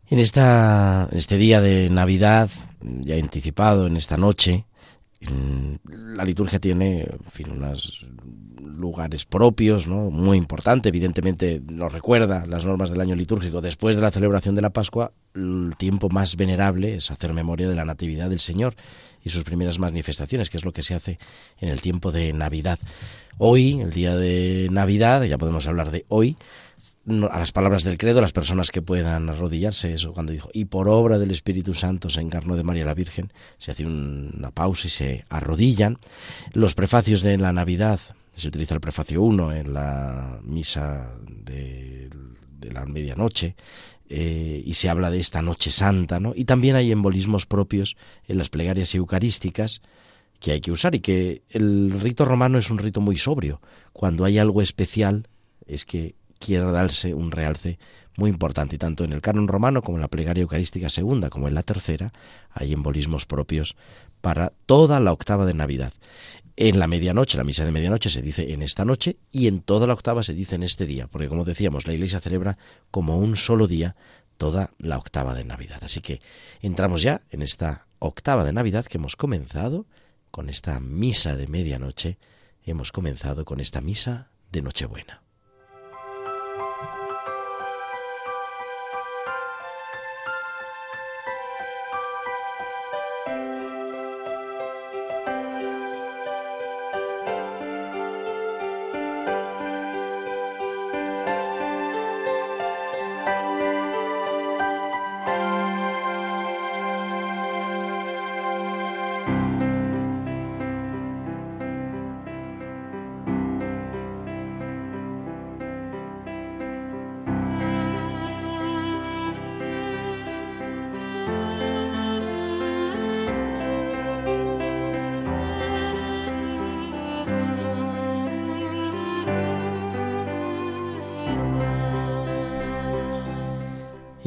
En, 0.09 0.19
esta, 0.19 1.07
en 1.11 1.17
este 1.17 1.37
día 1.37 1.61
de 1.61 1.89
Navidad, 1.89 2.49
ya 2.81 3.15
anticipado, 3.15 3.87
en 3.87 3.97
esta 3.97 4.17
noche, 4.17 4.65
la 5.85 6.23
liturgia 6.25 6.59
tiene 6.59 7.07
fin, 7.31 7.51
unos 7.51 8.05
lugares 8.77 9.25
propios, 9.25 9.87
¿no? 9.87 10.09
muy 10.09 10.37
importante, 10.37 10.89
evidentemente 10.89 11.61
nos 11.69 11.91
recuerda 11.91 12.45
las 12.47 12.65
normas 12.65 12.89
del 12.89 13.01
año 13.01 13.15
litúrgico. 13.15 13.61
Después 13.61 13.95
de 13.95 14.01
la 14.01 14.11
celebración 14.11 14.55
de 14.55 14.61
la 14.61 14.71
Pascua, 14.71 15.11
el 15.35 15.73
tiempo 15.77 16.09
más 16.09 16.35
venerable 16.35 16.95
es 16.95 17.11
hacer 17.11 17.33
memoria 17.33 17.69
de 17.69 17.75
la 17.75 17.85
Natividad 17.85 18.29
del 18.29 18.39
Señor 18.39 18.75
y 19.23 19.29
sus 19.29 19.43
primeras 19.43 19.79
manifestaciones, 19.79 20.49
que 20.49 20.57
es 20.57 20.65
lo 20.65 20.73
que 20.73 20.83
se 20.83 20.93
hace 20.93 21.19
en 21.59 21.69
el 21.69 21.81
tiempo 21.81 22.11
de 22.11 22.33
Navidad. 22.33 22.79
Hoy, 23.37 23.81
el 23.81 23.91
día 23.91 24.15
de 24.15 24.67
Navidad, 24.71 25.23
ya 25.23 25.37
podemos 25.37 25.67
hablar 25.67 25.91
de 25.91 26.05
hoy, 26.09 26.37
a 27.05 27.39
las 27.39 27.51
palabras 27.51 27.83
del 27.83 27.97
credo, 27.97 28.21
las 28.21 28.31
personas 28.31 28.71
que 28.71 28.81
puedan 28.81 29.29
arrodillarse, 29.29 29.93
eso 29.93 30.13
cuando 30.13 30.31
dijo, 30.31 30.49
y 30.53 30.65
por 30.65 30.87
obra 30.87 31.19
del 31.19 31.31
Espíritu 31.31 31.73
Santo 31.73 32.09
se 32.09 32.21
encarnó 32.21 32.55
de 32.55 32.63
María 32.63 32.85
la 32.85 32.93
Virgen, 32.93 33.33
se 33.57 33.71
hace 33.71 33.85
una 33.85 34.51
pausa 34.51 34.87
y 34.87 34.89
se 34.89 35.25
arrodillan. 35.29 35.97
Los 36.53 36.75
prefacios 36.75 37.21
de 37.21 37.37
la 37.37 37.51
Navidad, 37.51 37.99
se 38.35 38.47
utiliza 38.47 38.73
el 38.73 38.81
prefacio 38.81 39.21
1 39.21 39.53
en 39.53 39.73
la 39.73 40.39
misa 40.43 41.09
de, 41.27 42.09
de 42.59 42.71
la 42.71 42.85
medianoche, 42.85 43.55
eh, 44.09 44.61
y 44.65 44.73
se 44.73 44.89
habla 44.89 45.09
de 45.09 45.19
esta 45.19 45.41
noche 45.41 45.71
santa, 45.71 46.19
¿no? 46.19 46.33
Y 46.35 46.45
también 46.45 46.75
hay 46.75 46.91
embolismos 46.91 47.45
propios 47.45 47.95
en 48.27 48.37
las 48.37 48.49
plegarias 48.49 48.93
eucarísticas 48.95 49.81
que 50.39 50.51
hay 50.51 50.61
que 50.61 50.71
usar 50.71 50.93
y 50.93 50.99
que 50.99 51.41
el 51.49 51.89
rito 52.01 52.25
romano 52.25 52.57
es 52.57 52.69
un 52.69 52.77
rito 52.77 52.99
muy 52.99 53.17
sobrio. 53.17 53.61
Cuando 53.93 54.25
hay 54.25 54.37
algo 54.37 54.61
especial 54.61 55.27
es 55.65 55.85
que 55.85 56.15
quiere 56.37 56.69
darse 56.71 57.13
un 57.13 57.31
realce 57.31 57.79
muy 58.17 58.29
importante 58.29 58.75
y 58.75 58.77
tanto 58.77 59.03
en 59.03 59.13
el 59.13 59.21
canon 59.21 59.47
romano 59.47 59.81
como 59.81 59.97
en 59.97 60.01
la 60.01 60.07
plegaria 60.09 60.41
eucarística 60.41 60.89
segunda 60.89 61.29
como 61.29 61.47
en 61.47 61.55
la 61.55 61.63
tercera 61.63 62.11
hay 62.51 62.73
embolismos 62.73 63.25
propios 63.25 63.75
para 64.21 64.53
toda 64.65 64.99
la 64.99 65.11
octava 65.11 65.45
de 65.45 65.53
Navidad. 65.53 65.93
En 66.55 66.77
la 66.77 66.87
medianoche, 66.87 67.37
la 67.37 67.43
misa 67.43 67.65
de 67.65 67.71
medianoche 67.71 68.09
se 68.09 68.21
dice 68.21 68.53
en 68.53 68.61
esta 68.61 68.85
noche 68.85 69.17
y 69.31 69.47
en 69.47 69.61
toda 69.61 69.87
la 69.87 69.93
octava 69.93 70.21
se 70.21 70.35
dice 70.35 70.55
en 70.55 70.63
este 70.63 70.85
día, 70.85 71.07
porque 71.07 71.27
como 71.27 71.45
decíamos, 71.45 71.87
la 71.87 71.93
Iglesia 71.93 72.19
celebra 72.19 72.57
como 72.91 73.17
un 73.17 73.35
solo 73.35 73.67
día 73.67 73.95
toda 74.37 74.71
la 74.77 74.97
octava 74.97 75.33
de 75.33 75.45
Navidad. 75.45 75.79
Así 75.81 76.01
que 76.01 76.21
entramos 76.61 77.01
ya 77.01 77.21
en 77.31 77.41
esta 77.41 77.87
octava 77.97 78.43
de 78.43 78.53
Navidad 78.53 78.85
que 78.85 78.97
hemos 78.97 79.15
comenzado 79.15 79.87
con 80.29 80.49
esta 80.49 80.79
misa 80.79 81.35
de 81.35 81.47
medianoche, 81.47 82.17
hemos 82.63 82.91
comenzado 82.91 83.45
con 83.45 83.59
esta 83.59 83.81
misa 83.81 84.29
de 84.51 84.61
Nochebuena. 84.61 85.23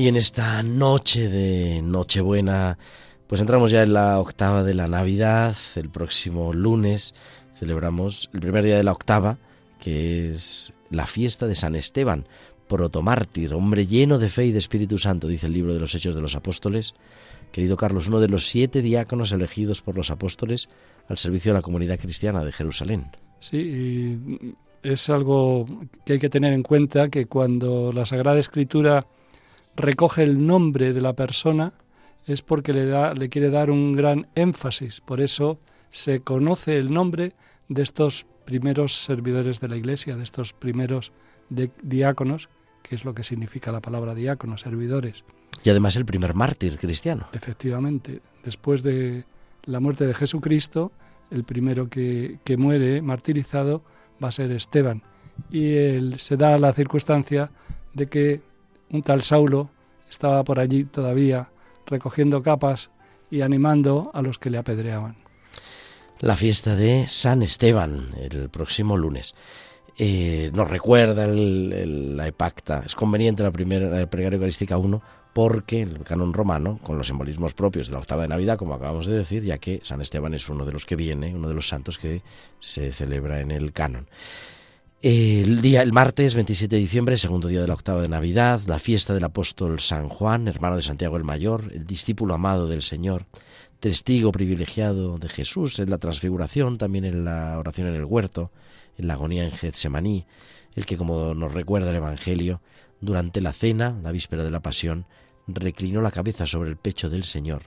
En 0.07 0.15
esta 0.15 0.63
noche 0.63 1.29
de 1.29 1.83
Nochebuena, 1.83 2.79
pues 3.27 3.41
entramos 3.41 3.73
ya 3.73 3.83
en 3.83 3.93
la 3.93 4.21
octava 4.21 4.63
de 4.63 4.73
la 4.73 4.87
Navidad. 4.87 5.57
El 5.75 5.91
próximo 5.91 6.53
lunes 6.53 7.17
celebramos 7.59 8.31
el 8.33 8.39
primer 8.39 8.65
día 8.65 8.77
de 8.77 8.85
la 8.85 8.93
octava, 8.93 9.39
que 9.81 10.31
es 10.31 10.73
la 10.91 11.09
fiesta 11.09 11.49
de 11.49 11.57
San 11.57 11.75
Esteban, 11.75 12.29
protomártir, 12.69 13.53
hombre 13.53 13.89
lleno 13.89 14.21
de 14.21 14.29
fe 14.29 14.47
y 14.47 14.53
de 14.53 14.61
Espíritu 14.61 14.97
Santo, 14.97 15.27
dice 15.27 15.49
el 15.49 15.55
libro 15.55 15.75
de 15.75 15.81
los 15.81 15.93
Hechos 15.97 16.15
de 16.15 16.21
los 16.21 16.37
Apóstoles. 16.37 16.95
Querido 17.51 17.77
Carlos, 17.77 18.07
uno 18.07 18.21
de 18.21 18.29
los 18.29 18.47
siete 18.47 18.83
diáconos 18.83 19.33
elegidos 19.33 19.83
por 19.83 19.97
los 19.97 20.13
apóstoles 20.13 20.69
al 21.09 21.19
servicio 21.19 21.51
de 21.53 21.59
la 21.59 21.63
comunidad 21.63 21.99
cristiana 21.99 22.45
de 22.45 22.53
Jerusalén. 22.53 23.11
Sí, 23.41 24.21
es 24.85 25.11
algo 25.11 25.67
que 26.05 26.13
hay 26.13 26.19
que 26.21 26.31
tener 26.31 26.53
en 26.53 26.63
cuenta 26.63 27.09
que 27.09 27.27
cuando 27.27 27.93
la 27.93 28.07
Sagrada 28.07 28.39
Escritura 28.39 29.05
recoge 29.77 30.23
el 30.23 30.47
nombre 30.47 30.93
de 30.93 31.01
la 31.01 31.13
persona 31.15 31.75
es 32.27 32.43
porque 32.43 32.73
le, 32.73 32.87
da, 32.87 33.15
le 33.15 33.29
quiere 33.29 33.51
dar 33.51 33.71
un 33.71 33.93
gran 33.93 34.27
énfasis. 34.35 35.01
Por 35.01 35.21
eso 35.21 35.61
se 35.91 36.21
conoce 36.21 36.77
el 36.77 36.93
nombre 36.93 37.35
de 37.69 37.83
estos 37.83 38.27
primeros 38.45 38.95
servidores 39.05 39.61
de 39.61 39.69
la 39.69 39.77
Iglesia, 39.77 40.17
de 40.17 40.25
estos 40.25 40.53
primeros 40.53 41.13
diáconos, 41.49 42.49
que 42.83 42.95
es 42.95 43.05
lo 43.05 43.15
que 43.15 43.23
significa 43.23 43.73
la 43.73 43.81
palabra 43.81 44.15
diácono, 44.15 44.59
servidores. 44.59 45.25
Y 45.63 45.71
además 45.71 45.97
el 45.97 46.05
primer 46.05 46.35
mártir 46.35 46.79
cristiano. 46.79 47.29
Efectivamente, 47.33 48.21
después 48.45 48.83
de 48.83 49.25
la 49.65 49.81
muerte 49.81 50.07
de 50.07 50.15
Jesucristo, 50.15 50.93
el 51.31 51.45
primero 51.45 51.89
que, 51.89 52.39
que 52.45 52.57
muere 52.57 53.03
martirizado 53.03 53.83
va 54.23 54.29
a 54.29 54.33
ser 54.33 54.51
Esteban. 54.53 55.03
Y 55.51 55.75
él, 55.75 56.19
se 56.19 56.37
da 56.37 56.59
la 56.59 56.73
circunstancia 56.73 57.51
de 57.95 58.07
que 58.07 58.43
un 58.91 59.03
tal 59.03 59.23
Saulo 59.23 59.71
estaba 60.09 60.45
por 60.45 60.59
allí 60.59 60.85
todavía 60.85 61.51
recogiendo 61.87 62.43
capas 62.43 62.91
y 63.31 63.41
animando 63.43 64.11
a 64.15 64.23
los 64.23 64.39
que 64.39 64.51
le 64.51 64.59
apedreaban. 64.59 65.17
La 66.21 66.37
fiesta 66.37 66.77
de 66.77 67.07
San 67.07 67.43
Esteban, 67.43 68.11
el 68.19 68.49
próximo 68.49 68.97
lunes. 68.97 69.35
Eh, 69.99 70.51
nos 70.55 70.69
recuerda 70.69 71.27
la 71.27 72.27
epacta. 72.27 72.83
Es 72.85 72.95
conveniente 72.95 73.43
la 73.43 73.51
primera 73.51 73.99
el 73.99 74.09
pregario 74.09 74.37
eucarística 74.37 74.77
1 74.77 75.03
porque 75.33 75.83
el 75.83 76.03
canon 76.03 76.33
romano, 76.33 76.79
con 76.83 76.97
los 76.97 77.09
simbolismos 77.09 77.53
propios 77.53 77.89
de 77.89 77.93
la 77.93 77.99
octava 77.99 78.23
de 78.23 78.29
Navidad, 78.29 78.57
como 78.57 78.73
acabamos 78.73 79.07
de 79.07 79.19
decir, 79.19 79.43
ya 79.43 79.59
que 79.59 79.81
San 79.83 80.01
Esteban 80.01 80.33
es 80.33 80.49
uno 80.49 80.65
de 80.65 80.73
los 80.73 80.87
que 80.87 80.97
viene, 80.97 81.35
uno 81.35 81.49
de 81.49 81.55
los 81.55 81.69
santos 81.69 81.99
que 81.99 82.23
se 82.59 82.91
celebra 82.93 83.41
en 83.41 83.51
el 83.51 83.75
canon. 83.75 84.09
El 85.03 85.61
día, 85.61 85.83
el 85.83 85.93
martes 85.93 86.35
27 86.35 86.75
de 86.75 86.81
diciembre, 86.81 87.19
segundo 87.19 87.49
día 87.49 87.61
de 87.61 87.69
la 87.69 87.75
octava 87.75 88.01
de 88.01 88.09
Navidad, 88.09 88.63
la 88.67 88.79
fiesta 88.79 89.13
del 89.13 89.25
apóstol 89.25 89.79
San 89.79 90.09
Juan, 90.09 90.49
hermano 90.49 90.77
de 90.77 90.83
Santiago 90.83 91.19
el 91.19 91.23
Mayor, 91.23 91.71
el 91.75 91.87
discípulo 91.87 92.33
amado 92.33 92.67
del 92.67 92.81
Señor, 92.81 93.27
testigo 93.79 94.33
privilegiado 94.33 95.19
de 95.19 95.29
Jesús 95.29 95.79
en 95.81 95.91
la 95.91 95.99
transfiguración, 95.99 96.79
también 96.79 97.05
en 97.05 97.27
la 97.27 97.59
oración 97.59 97.89
en 97.89 97.95
el 97.95 98.07
huerto, 98.07 98.51
en 98.97 99.07
la 99.07 99.15
agonía 99.15 99.45
en 99.45 99.53
Getsemaní, 99.53 100.27
el 100.75 100.87
que, 100.87 100.97
como 100.97 101.35
nos 101.35 101.53
recuerda 101.53 101.91
el 101.91 101.97
Evangelio, 101.97 102.63
durante 103.03 103.43
la 103.43 103.53
cena, 103.53 103.95
la 104.03 104.13
víspera 104.13 104.45
de 104.45 104.51
la 104.51 104.61
pasión, 104.61 105.05
reclinó 105.47 106.01
la 106.01 106.11
cabeza 106.11 106.47
sobre 106.47 106.71
el 106.71 106.79
pecho 106.79 107.11
del 107.11 107.25
Señor. 107.25 107.65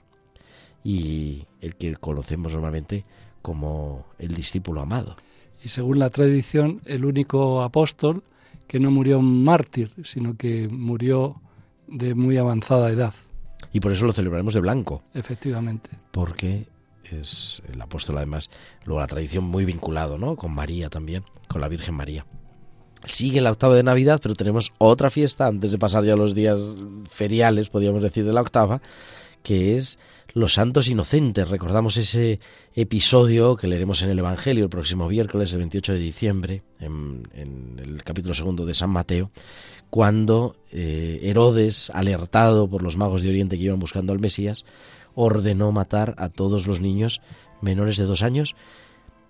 Y 0.82 1.46
el 1.60 1.76
que 1.76 1.94
conocemos 1.94 2.52
normalmente 2.52 3.04
como 3.40 4.06
el 4.18 4.34
discípulo 4.34 4.80
amado 4.80 5.16
y 5.62 5.68
según 5.68 5.98
la 5.98 6.10
tradición 6.10 6.80
el 6.86 7.04
único 7.04 7.62
apóstol 7.62 8.22
que 8.66 8.80
no 8.80 8.90
murió 8.90 9.20
mártir, 9.20 9.92
sino 10.04 10.36
que 10.36 10.68
murió 10.68 11.40
de 11.88 12.14
muy 12.14 12.36
avanzada 12.36 12.90
edad. 12.90 13.14
Y 13.72 13.80
por 13.80 13.92
eso 13.92 14.06
lo 14.06 14.12
celebraremos 14.12 14.54
de 14.54 14.60
blanco. 14.60 15.02
Efectivamente. 15.14 15.90
Porque 16.12 16.66
es 17.10 17.62
el 17.72 17.80
apóstol 17.80 18.18
además, 18.18 18.50
luego 18.84 19.00
la 19.00 19.06
tradición 19.06 19.44
muy 19.44 19.64
vinculado, 19.64 20.18
¿no? 20.18 20.36
Con 20.36 20.54
María 20.54 20.88
también, 20.88 21.24
con 21.48 21.60
la 21.60 21.68
Virgen 21.68 21.94
María. 21.94 22.26
Sigue 23.04 23.40
la 23.40 23.50
octava 23.50 23.74
de 23.74 23.82
Navidad, 23.82 24.20
pero 24.22 24.34
tenemos 24.34 24.72
otra 24.78 25.10
fiesta 25.10 25.46
antes 25.46 25.72
de 25.72 25.78
pasar 25.78 26.04
ya 26.04 26.16
los 26.16 26.34
días 26.34 26.76
feriales, 27.10 27.70
podríamos 27.70 28.02
decir, 28.02 28.24
de 28.24 28.32
la 28.32 28.42
octava, 28.42 28.82
que 29.42 29.76
es 29.76 29.98
los 30.34 30.54
santos 30.54 30.88
inocentes. 30.88 31.48
Recordamos 31.48 31.96
ese 31.96 32.40
episodio 32.74 33.56
que 33.56 33.66
leeremos 33.66 34.02
en 34.02 34.10
el 34.10 34.18
Evangelio 34.18 34.64
el 34.64 34.70
próximo 34.70 35.08
miércoles, 35.08 35.52
el 35.52 35.58
28 35.58 35.92
de 35.94 35.98
diciembre, 35.98 36.62
en, 36.78 37.22
el 37.78 38.02
capítulo 38.02 38.34
segundo 38.34 38.66
de 38.66 38.74
San 38.74 38.90
Mateo, 38.90 39.30
cuando 39.90 40.56
eh, 40.70 41.20
Herodes, 41.22 41.90
alertado 41.90 42.68
por 42.68 42.82
los 42.82 42.96
magos 42.96 43.22
de 43.22 43.28
Oriente 43.28 43.56
que 43.56 43.64
iban 43.64 43.80
buscando 43.80 44.12
al 44.12 44.20
Mesías, 44.20 44.64
ordenó 45.14 45.72
matar 45.72 46.14
a 46.18 46.28
todos 46.28 46.66
los 46.66 46.80
niños 46.80 47.20
menores 47.60 47.96
de 47.96 48.04
dos 48.04 48.22
años. 48.22 48.54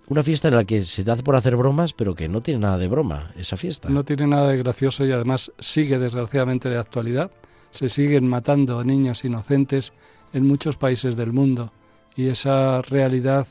Una 0.07 0.23
fiesta 0.23 0.49
en 0.49 0.55
la 0.55 0.65
que 0.65 0.83
se 0.83 1.03
da 1.03 1.15
por 1.15 1.35
hacer 1.35 1.55
bromas, 1.55 1.93
pero 1.93 2.15
que 2.15 2.27
no 2.27 2.41
tiene 2.41 2.59
nada 2.59 2.77
de 2.77 2.87
broma 2.87 3.31
esa 3.37 3.57
fiesta. 3.57 3.89
No 3.89 4.03
tiene 4.03 4.27
nada 4.27 4.49
de 4.49 4.57
gracioso 4.57 5.05
y 5.05 5.11
además 5.11 5.51
sigue 5.59 5.99
desgraciadamente 5.99 6.69
de 6.69 6.77
actualidad. 6.77 7.31
Se 7.69 7.87
siguen 7.87 8.27
matando 8.27 8.79
a 8.79 8.83
niños 8.83 9.23
inocentes 9.23 9.93
en 10.33 10.47
muchos 10.47 10.77
países 10.77 11.15
del 11.15 11.33
mundo 11.33 11.71
y 12.15 12.27
esa 12.27 12.81
realidad 12.81 13.47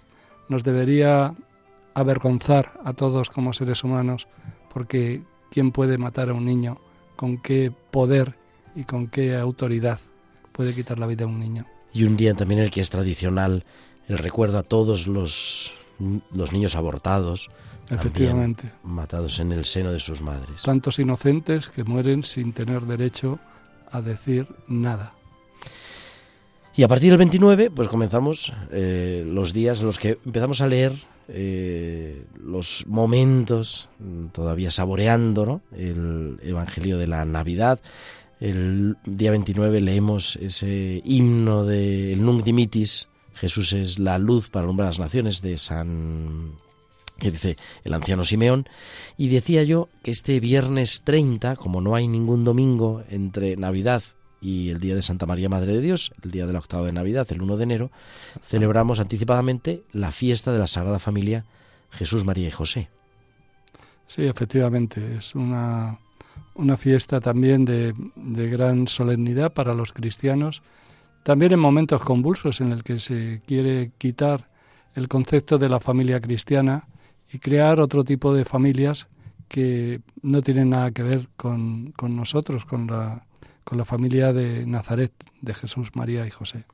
nos 0.48 0.64
debería 0.64 1.34
avergonzar 1.94 2.80
a 2.84 2.92
todos 2.92 3.30
como 3.30 3.52
seres 3.52 3.84
humanos 3.84 4.28
porque 4.72 5.22
¿quién 5.50 5.72
puede 5.72 5.98
matar 5.98 6.30
a 6.30 6.34
un 6.34 6.44
niño? 6.44 6.80
¿Con 7.16 7.38
qué 7.38 7.72
poder 7.90 8.36
y 8.74 8.84
con 8.84 9.08
qué 9.08 9.36
autoridad 9.36 9.98
puede 10.52 10.74
quitar 10.74 10.98
la 10.98 11.06
vida 11.06 11.24
a 11.24 11.28
un 11.28 11.38
niño? 11.38 11.66
Y 11.92 12.04
un 12.04 12.16
día 12.16 12.34
también 12.34 12.60
el 12.60 12.70
que 12.70 12.80
es 12.80 12.90
tradicional, 12.90 13.64
el 14.08 14.18
recuerdo 14.18 14.58
a 14.58 14.62
todos 14.62 15.06
los, 15.06 15.72
los 16.32 16.52
niños 16.52 16.76
abortados, 16.76 17.50
Efectivamente. 17.90 18.70
Matados 18.84 19.40
en 19.40 19.50
el 19.52 19.64
seno 19.64 19.90
de 19.90 19.98
sus 19.98 20.22
madres. 20.22 20.62
Tantos 20.62 20.98
inocentes 20.98 21.68
que 21.68 21.82
mueren 21.82 22.22
sin 22.22 22.52
tener 22.52 22.82
derecho 22.82 23.40
a 23.90 24.00
decir 24.00 24.46
nada. 24.68 25.14
Y 26.76 26.82
a 26.84 26.88
partir 26.88 27.10
del 27.10 27.18
29, 27.18 27.70
pues 27.70 27.88
comenzamos 27.88 28.52
eh, 28.70 29.24
los 29.26 29.52
días 29.52 29.80
en 29.80 29.86
los 29.86 29.98
que 29.98 30.18
empezamos 30.24 30.60
a 30.60 30.68
leer 30.68 30.92
eh, 31.28 32.24
los 32.42 32.84
momentos, 32.86 33.88
mm, 33.98 34.26
todavía 34.26 34.70
saboreando 34.70 35.46
¿no? 35.46 35.60
el 35.76 36.38
Evangelio 36.42 36.96
de 36.96 37.08
la 37.08 37.24
Navidad. 37.24 37.80
El 38.40 38.96
día 39.04 39.32
29 39.32 39.80
leemos 39.80 40.36
ese 40.40 41.02
himno 41.04 41.64
de 41.64 42.12
el 42.12 42.24
Nunc 42.24 42.44
Dimitis, 42.44 43.08
Jesús 43.34 43.72
es 43.72 43.98
la 43.98 44.18
luz 44.18 44.48
para 44.48 44.64
alumbrar 44.64 44.88
las 44.88 44.98
naciones 44.98 45.42
de 45.42 45.58
San 45.58 46.52
que 47.18 47.30
dice 47.30 47.56
el 47.84 47.92
anciano 47.92 48.24
Simeón, 48.24 48.66
y 49.18 49.28
decía 49.28 49.62
yo 49.62 49.90
que 50.02 50.10
este 50.10 50.40
viernes 50.40 51.02
30, 51.04 51.56
como 51.56 51.82
no 51.82 51.94
hay 51.94 52.08
ningún 52.08 52.44
domingo 52.44 53.02
entre 53.10 53.56
Navidad 53.56 54.02
y 54.40 54.70
el 54.70 54.80
día 54.80 54.94
de 54.94 55.02
Santa 55.02 55.26
María 55.26 55.48
Madre 55.48 55.74
de 55.74 55.80
Dios, 55.80 56.12
el 56.22 56.30
día 56.30 56.46
de 56.46 56.52
la 56.52 56.58
octava 56.58 56.86
de 56.86 56.92
Navidad, 56.92 57.26
el 57.30 57.42
1 57.42 57.56
de 57.56 57.62
enero, 57.62 57.90
celebramos 58.46 59.00
anticipadamente 59.00 59.82
la 59.92 60.12
fiesta 60.12 60.52
de 60.52 60.58
la 60.58 60.66
Sagrada 60.66 60.98
Familia 60.98 61.44
Jesús, 61.90 62.24
María 62.24 62.48
y 62.48 62.52
José. 62.52 62.88
Sí, 64.06 64.22
efectivamente, 64.22 65.16
es 65.16 65.34
una, 65.34 65.98
una 66.54 66.76
fiesta 66.76 67.20
también 67.20 67.64
de, 67.64 67.94
de 68.16 68.48
gran 68.48 68.88
solemnidad 68.88 69.52
para 69.52 69.74
los 69.74 69.92
cristianos, 69.92 70.62
también 71.22 71.52
en 71.52 71.60
momentos 71.60 72.02
convulsos 72.02 72.60
en 72.60 72.72
el 72.72 72.82
que 72.82 72.98
se 72.98 73.42
quiere 73.46 73.92
quitar 73.98 74.48
el 74.94 75.08
concepto 75.08 75.58
de 75.58 75.68
la 75.68 75.80
familia 75.80 76.20
cristiana 76.20 76.88
y 77.32 77.38
crear 77.38 77.78
otro 77.80 78.04
tipo 78.04 78.34
de 78.34 78.44
familias 78.44 79.06
que 79.48 80.00
no 80.22 80.42
tienen 80.42 80.70
nada 80.70 80.90
que 80.90 81.02
ver 81.02 81.28
con, 81.36 81.92
con 81.92 82.16
nosotros, 82.16 82.64
con 82.64 82.86
la, 82.86 83.26
con 83.70 83.78
la 83.78 83.84
familia 83.84 84.32
de 84.32 84.66
Nazaret, 84.66 85.12
de 85.42 85.54
Jesús, 85.54 85.94
María 85.94 86.26
y 86.26 86.30
José. 86.30 86.64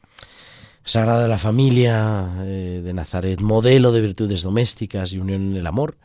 Sagrada 0.83 1.29
la 1.29 1.37
familia 1.37 2.43
eh, 2.47 2.81
de 2.83 2.95
Nazaret, 2.95 3.39
modelo 3.43 3.93
de 3.93 4.01
virtudes 4.01 4.41
domésticas 4.41 5.13
y 5.13 5.19
unión 5.19 5.51
en 5.51 5.57
el 5.57 5.67
amor. 5.67 5.99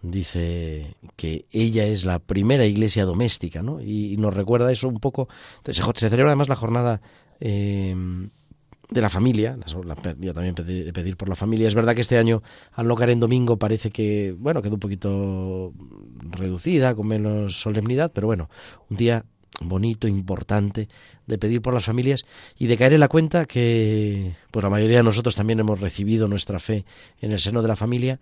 Dice 0.00 0.94
que 1.16 1.44
ella 1.52 1.84
es 1.84 2.06
la 2.06 2.18
primera 2.18 2.64
iglesia 2.64 3.04
doméstica, 3.04 3.60
¿no? 3.62 3.82
Y, 3.82 4.16
nos 4.16 4.32
recuerda 4.32 4.72
eso 4.72 4.88
un 4.88 5.00
poco. 5.00 5.28
Se, 5.66 5.82
celebra 6.08 6.28
además 6.28 6.48
la 6.48 6.56
jornada 6.56 7.02
eh, 7.38 7.94
de 8.88 9.00
la 9.02 9.10
familia, 9.10 9.58
la, 9.84 9.96
también 9.96 10.54
de 10.54 10.92
pedir 10.94 11.18
por 11.18 11.28
la 11.28 11.36
familia. 11.36 11.68
Es 11.68 11.74
verdad 11.74 11.94
que 11.94 12.00
este 12.00 12.16
año, 12.16 12.42
al 12.72 12.88
no 12.88 12.94
caer 12.94 13.10
en 13.10 13.20
domingo, 13.20 13.58
parece 13.58 13.90
que, 13.90 14.34
bueno, 14.38 14.62
quedó 14.62 14.74
un 14.74 14.80
poquito 14.80 15.74
reducida, 16.22 16.94
con 16.94 17.06
menos 17.06 17.60
solemnidad, 17.60 18.12
pero 18.14 18.28
bueno, 18.28 18.48
un 18.88 18.96
día 18.96 19.26
bonito, 19.60 20.08
importante, 20.08 20.88
de 21.26 21.38
pedir 21.38 21.62
por 21.62 21.74
las 21.74 21.84
familias 21.84 22.24
y 22.58 22.66
de 22.66 22.76
caer 22.76 22.94
en 22.94 23.00
la 23.00 23.08
cuenta 23.08 23.44
que 23.44 24.32
pues 24.50 24.62
la 24.62 24.70
mayoría 24.70 24.98
de 24.98 25.02
nosotros 25.02 25.34
también 25.34 25.60
hemos 25.60 25.80
recibido 25.80 26.26
nuestra 26.28 26.58
fe 26.58 26.84
en 27.20 27.32
el 27.32 27.38
seno 27.38 27.62
de 27.62 27.68
la 27.68 27.76
familia 27.76 28.20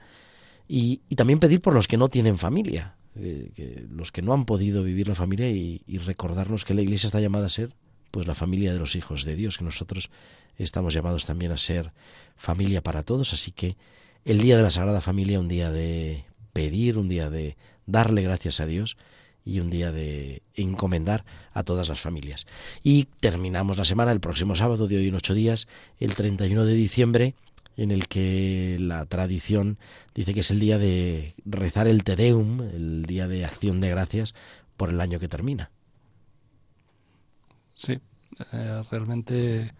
y, 0.68 0.98
también 1.16 1.38
pedir 1.38 1.60
por 1.60 1.74
los 1.74 1.88
que 1.88 1.96
no 1.96 2.08
tienen 2.08 2.36
familia. 2.38 2.94
eh, 3.16 3.50
que 3.54 3.86
los 3.90 4.12
que 4.12 4.22
no 4.22 4.32
han 4.32 4.44
podido 4.44 4.82
vivir 4.82 5.08
la 5.08 5.14
familia 5.14 5.50
y, 5.50 5.82
y 5.86 5.98
recordarnos 5.98 6.64
que 6.64 6.74
la 6.74 6.82
Iglesia 6.82 7.06
está 7.06 7.20
llamada 7.20 7.46
a 7.46 7.48
ser 7.48 7.72
pues 8.10 8.26
la 8.26 8.34
familia 8.34 8.72
de 8.72 8.78
los 8.78 8.96
hijos 8.96 9.24
de 9.24 9.34
Dios, 9.34 9.58
que 9.58 9.64
nosotros 9.64 10.10
estamos 10.56 10.94
llamados 10.94 11.26
también 11.26 11.52
a 11.52 11.56
ser 11.56 11.92
familia 12.36 12.82
para 12.82 13.02
todos, 13.02 13.32
así 13.32 13.52
que 13.52 13.76
el 14.24 14.40
día 14.40 14.56
de 14.56 14.62
la 14.62 14.70
Sagrada 14.70 15.00
Familia, 15.00 15.40
un 15.40 15.48
día 15.48 15.70
de 15.70 16.24
pedir, 16.52 16.98
un 16.98 17.08
día 17.08 17.30
de 17.30 17.56
darle 17.86 18.22
gracias 18.22 18.60
a 18.60 18.66
Dios 18.66 18.96
y 19.48 19.60
un 19.60 19.70
día 19.70 19.90
de 19.92 20.42
encomendar 20.54 21.24
a 21.54 21.62
todas 21.62 21.88
las 21.88 22.00
familias. 22.00 22.46
Y 22.82 23.04
terminamos 23.20 23.78
la 23.78 23.84
semana 23.84 24.12
el 24.12 24.20
próximo 24.20 24.54
sábado 24.54 24.86
de 24.86 24.98
hoy 24.98 25.08
en 25.08 25.14
ocho 25.14 25.32
días, 25.32 25.68
el 25.98 26.14
31 26.14 26.66
de 26.66 26.74
diciembre, 26.74 27.34
en 27.78 27.90
el 27.90 28.08
que 28.08 28.76
la 28.78 29.06
tradición 29.06 29.78
dice 30.14 30.34
que 30.34 30.40
es 30.40 30.50
el 30.50 30.60
día 30.60 30.78
de 30.78 31.34
rezar 31.46 31.88
el 31.88 32.04
Te 32.04 32.14
Deum, 32.14 32.60
el 32.60 33.06
día 33.06 33.26
de 33.26 33.46
acción 33.46 33.80
de 33.80 33.88
gracias 33.88 34.34
por 34.76 34.90
el 34.90 35.00
año 35.00 35.18
que 35.18 35.28
termina. 35.28 35.70
Sí, 37.74 38.00
eh, 38.52 38.82
realmente 38.90 39.72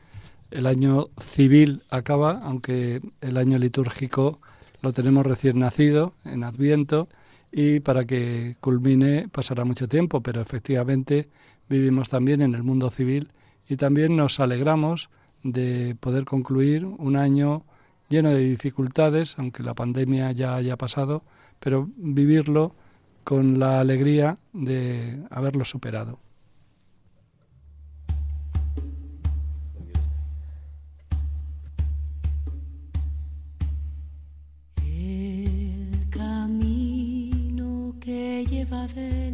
el 0.50 0.66
año 0.66 1.08
civil 1.20 1.82
acaba, 1.90 2.40
aunque 2.42 3.02
el 3.20 3.36
año 3.36 3.58
litúrgico 3.58 4.40
lo 4.80 4.94
tenemos 4.94 5.26
recién 5.26 5.58
nacido, 5.58 6.14
en 6.24 6.42
Adviento, 6.42 7.08
y 7.50 7.80
para 7.80 8.04
que 8.04 8.56
culmine 8.60 9.28
pasará 9.28 9.64
mucho 9.64 9.88
tiempo, 9.88 10.22
pero 10.22 10.40
efectivamente 10.40 11.28
vivimos 11.68 12.08
también 12.08 12.42
en 12.42 12.54
el 12.54 12.62
mundo 12.62 12.90
civil 12.90 13.32
y 13.68 13.76
también 13.76 14.16
nos 14.16 14.40
alegramos 14.40 15.10
de 15.42 15.96
poder 16.00 16.24
concluir 16.24 16.84
un 16.84 17.16
año 17.16 17.64
lleno 18.08 18.30
de 18.30 18.40
dificultades, 18.40 19.38
aunque 19.38 19.62
la 19.62 19.74
pandemia 19.74 20.32
ya 20.32 20.54
haya 20.54 20.76
pasado, 20.76 21.22
pero 21.60 21.88
vivirlo 21.96 22.74
con 23.24 23.58
la 23.58 23.80
alegría 23.80 24.38
de 24.52 25.22
haberlo 25.30 25.64
superado. 25.64 26.18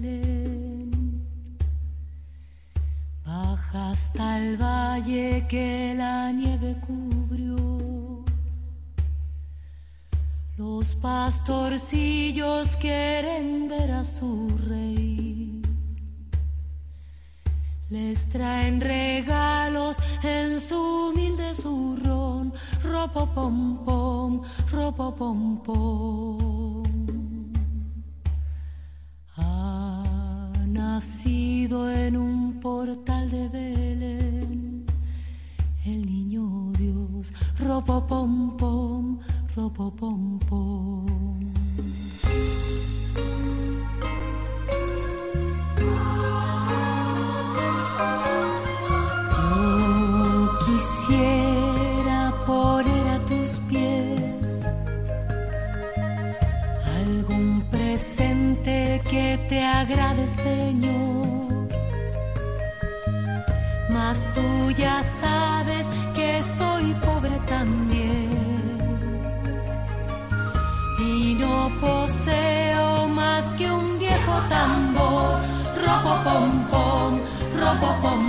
Lleva 0.02 0.84
baja 3.26 3.90
hasta 3.90 4.38
el 4.38 4.56
valle 4.56 5.46
que 5.48 5.94
la 5.96 6.32
nieve 6.32 6.76
cubrió. 6.86 8.24
Los 10.56 10.94
pastorcillos 10.94 12.76
quieren 12.76 13.68
ver 13.68 13.90
a 13.90 14.04
su 14.04 14.56
rey. 14.68 15.62
Les 17.90 18.28
traen 18.28 18.80
regalos 18.80 19.96
en 20.22 20.60
su 20.60 20.76
humilde 20.76 21.54
zurrón, 21.54 22.52
ropo 22.82 23.26
pom 23.34 23.84
pom, 23.84 24.42
ropo 24.70 25.14
pom 25.14 25.62
pom. 25.62 26.53
Nacido 30.94 31.90
en 31.90 32.16
un 32.16 32.60
portal 32.60 33.28
de 33.28 33.48
Belén, 33.48 34.86
el 35.84 36.06
niño 36.06 36.70
Dios, 36.78 37.32
ropo 37.58 38.06
pom 38.06 38.56
pom, 38.56 39.18
ropo 39.56 39.90
pom 39.90 40.38
pom. 40.48 41.06
Yo 49.36 50.58
quisiera 50.64 51.43
te 59.54 59.62
agrade, 59.62 60.26
Señor. 60.26 61.68
Mas 63.88 64.16
tú 64.34 64.70
ya 64.82 64.96
sabes 65.02 65.86
que 66.16 66.42
soy 66.42 66.86
pobre 67.06 67.36
también. 67.46 68.30
Y 71.10 71.36
no 71.42 71.56
poseo 71.80 73.08
más 73.20 73.54
que 73.58 73.66
un 73.70 73.98
viejo 74.04 74.34
tambor. 74.54 75.34
Ropo 75.84 76.12
pom 76.26 76.50
pom, 76.72 77.12
ropo 77.60 77.90
pom. 78.02 78.23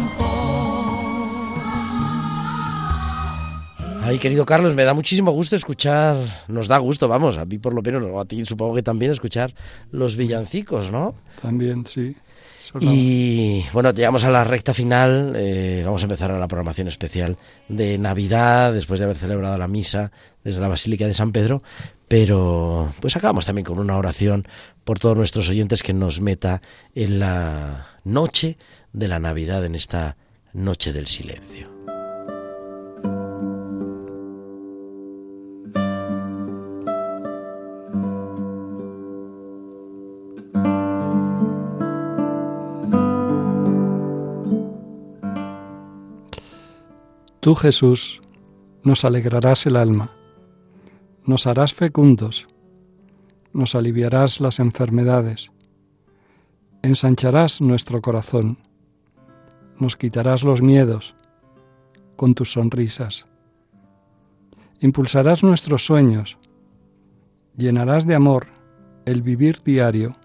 Ay, 4.05 4.19
querido 4.19 4.45
Carlos, 4.45 4.75
me 4.75 4.83
da 4.83 4.93
muchísimo 4.93 5.31
gusto 5.31 5.55
escuchar, 5.55 6.17
nos 6.47 6.67
da 6.67 6.77
gusto, 6.77 7.07
vamos, 7.07 7.37
a 7.37 7.45
mí 7.45 7.57
por 7.57 7.73
lo 7.73 7.81
menos, 7.81 8.03
a 8.21 8.25
ti 8.25 8.45
supongo 8.45 8.75
que 8.75 8.83
también 8.83 9.11
escuchar 9.11 9.55
los 9.89 10.15
villancicos, 10.15 10.91
¿no? 10.91 11.15
También, 11.41 11.87
sí. 11.87 12.15
Y 12.81 13.63
bueno, 13.73 13.89
llegamos 13.91 14.23
a 14.23 14.29
la 14.29 14.43
recta 14.43 14.75
final, 14.75 15.33
eh, 15.35 15.81
vamos 15.83 16.03
a 16.03 16.05
empezar 16.05 16.29
a 16.29 16.37
la 16.37 16.47
programación 16.47 16.87
especial 16.87 17.37
de 17.67 17.97
Navidad, 17.97 18.73
después 18.73 18.99
de 18.99 19.05
haber 19.05 19.17
celebrado 19.17 19.57
la 19.57 19.67
misa 19.67 20.11
desde 20.43 20.61
la 20.61 20.67
Basílica 20.67 21.07
de 21.07 21.15
San 21.15 21.31
Pedro, 21.31 21.63
pero 22.07 22.93
pues 22.99 23.15
acabamos 23.15 23.47
también 23.47 23.65
con 23.65 23.79
una 23.79 23.97
oración 23.97 24.47
por 24.83 24.99
todos 24.99 25.17
nuestros 25.17 25.49
oyentes 25.49 25.81
que 25.81 25.93
nos 25.93 26.21
meta 26.21 26.61
en 26.93 27.19
la 27.19 27.87
noche 28.03 28.59
de 28.93 29.07
la 29.07 29.17
Navidad, 29.17 29.65
en 29.65 29.73
esta 29.73 30.15
noche 30.53 30.93
del 30.93 31.07
silencio. 31.07 31.74
Tú, 47.45 47.53
Jesús, 47.53 48.21
nos 48.83 49.05
alegrarás 49.05 49.67
el 49.67 49.75
alma, 49.75 50.09
nos 51.27 51.45
harás 51.45 51.75
fecundos, 51.75 52.47
nos 53.53 53.75
aliviarás 53.75 54.39
las 54.39 54.59
enfermedades, 54.59 55.51
ensancharás 56.81 57.61
nuestro 57.61 58.01
corazón, 58.01 58.57
nos 59.79 59.95
quitarás 59.95 60.41
los 60.41 60.63
miedos 60.63 61.15
con 62.15 62.33
tus 62.33 62.53
sonrisas, 62.53 63.27
impulsarás 64.79 65.43
nuestros 65.43 65.85
sueños, 65.85 66.39
llenarás 67.55 68.07
de 68.07 68.15
amor 68.15 68.47
el 69.05 69.21
vivir 69.21 69.61
diario, 69.63 70.15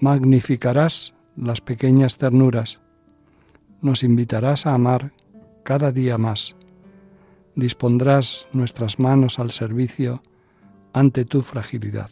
magnificarás 0.00 1.12
las 1.36 1.60
pequeñas 1.60 2.16
ternuras, 2.16 2.80
nos 3.82 4.02
invitarás 4.02 4.64
a 4.64 4.72
amar 4.72 5.12
cada 5.68 5.92
día 5.92 6.16
más. 6.16 6.56
Dispondrás 7.54 8.48
nuestras 8.54 8.98
manos 8.98 9.38
al 9.38 9.50
servicio 9.50 10.22
ante 10.94 11.26
tu 11.26 11.42
fragilidad. 11.42 12.10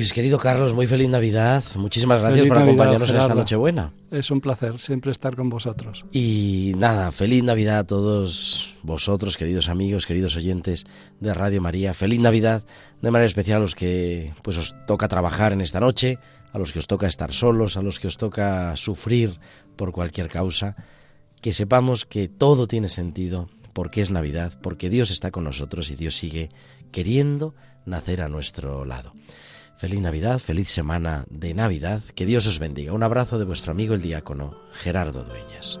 Pues 0.00 0.14
querido 0.14 0.38
Carlos, 0.38 0.72
muy 0.72 0.86
feliz 0.86 1.10
Navidad. 1.10 1.62
Muchísimas 1.74 2.22
gracias 2.22 2.40
Feliz 2.40 2.48
por 2.48 2.56
Navidad, 2.60 2.72
acompañarnos 2.72 3.10
en 3.10 3.16
esta. 3.18 3.34
Nochebuena. 3.34 3.92
Es 4.10 4.30
un 4.30 4.40
placer 4.40 4.80
siempre 4.80 5.12
estar 5.12 5.36
con 5.36 5.50
vosotros. 5.50 6.06
Y 6.10 6.72
nada, 6.78 7.12
feliz 7.12 7.44
Navidad 7.44 7.80
a 7.80 7.84
todos 7.84 8.76
vosotros, 8.82 9.36
queridos 9.36 9.68
amigos, 9.68 10.06
queridos 10.06 10.36
oyentes 10.36 10.86
de 11.20 11.34
Radio 11.34 11.60
María. 11.60 11.92
Feliz 11.92 12.18
Navidad 12.18 12.64
de 13.02 13.10
manera 13.10 13.26
especial 13.26 13.58
a 13.58 13.60
los 13.60 13.74
que 13.74 14.32
pues 14.40 14.56
os 14.56 14.74
toca 14.86 15.06
trabajar 15.06 15.52
en 15.52 15.60
esta 15.60 15.80
noche, 15.80 16.18
a 16.50 16.58
los 16.58 16.72
que 16.72 16.78
os 16.78 16.86
toca 16.86 17.06
estar 17.06 17.30
solos, 17.34 17.76
a 17.76 17.82
los 17.82 17.98
que 17.98 18.06
os 18.06 18.16
toca 18.16 18.74
sufrir 18.76 19.38
por 19.76 19.92
cualquier 19.92 20.30
causa. 20.30 20.76
Que 21.42 21.52
sepamos 21.52 22.06
que 22.06 22.26
todo 22.26 22.66
tiene 22.66 22.88
sentido 22.88 23.50
porque 23.74 24.00
es 24.00 24.10
Navidad, 24.10 24.58
porque 24.62 24.88
Dios 24.88 25.10
está 25.10 25.30
con 25.30 25.44
nosotros 25.44 25.90
y 25.90 25.96
Dios 25.96 26.14
sigue 26.14 26.48
queriendo 26.90 27.54
nacer 27.84 28.22
a 28.22 28.30
nuestro 28.30 28.86
lado. 28.86 29.12
Feliz 29.80 29.98
Navidad, 30.02 30.38
feliz 30.40 30.68
semana 30.68 31.24
de 31.30 31.54
Navidad, 31.54 32.02
que 32.14 32.26
Dios 32.26 32.46
os 32.46 32.58
bendiga. 32.58 32.92
Un 32.92 33.02
abrazo 33.02 33.38
de 33.38 33.46
vuestro 33.46 33.72
amigo 33.72 33.94
el 33.94 34.02
diácono 34.02 34.54
Gerardo 34.74 35.24
Dueñas. 35.24 35.80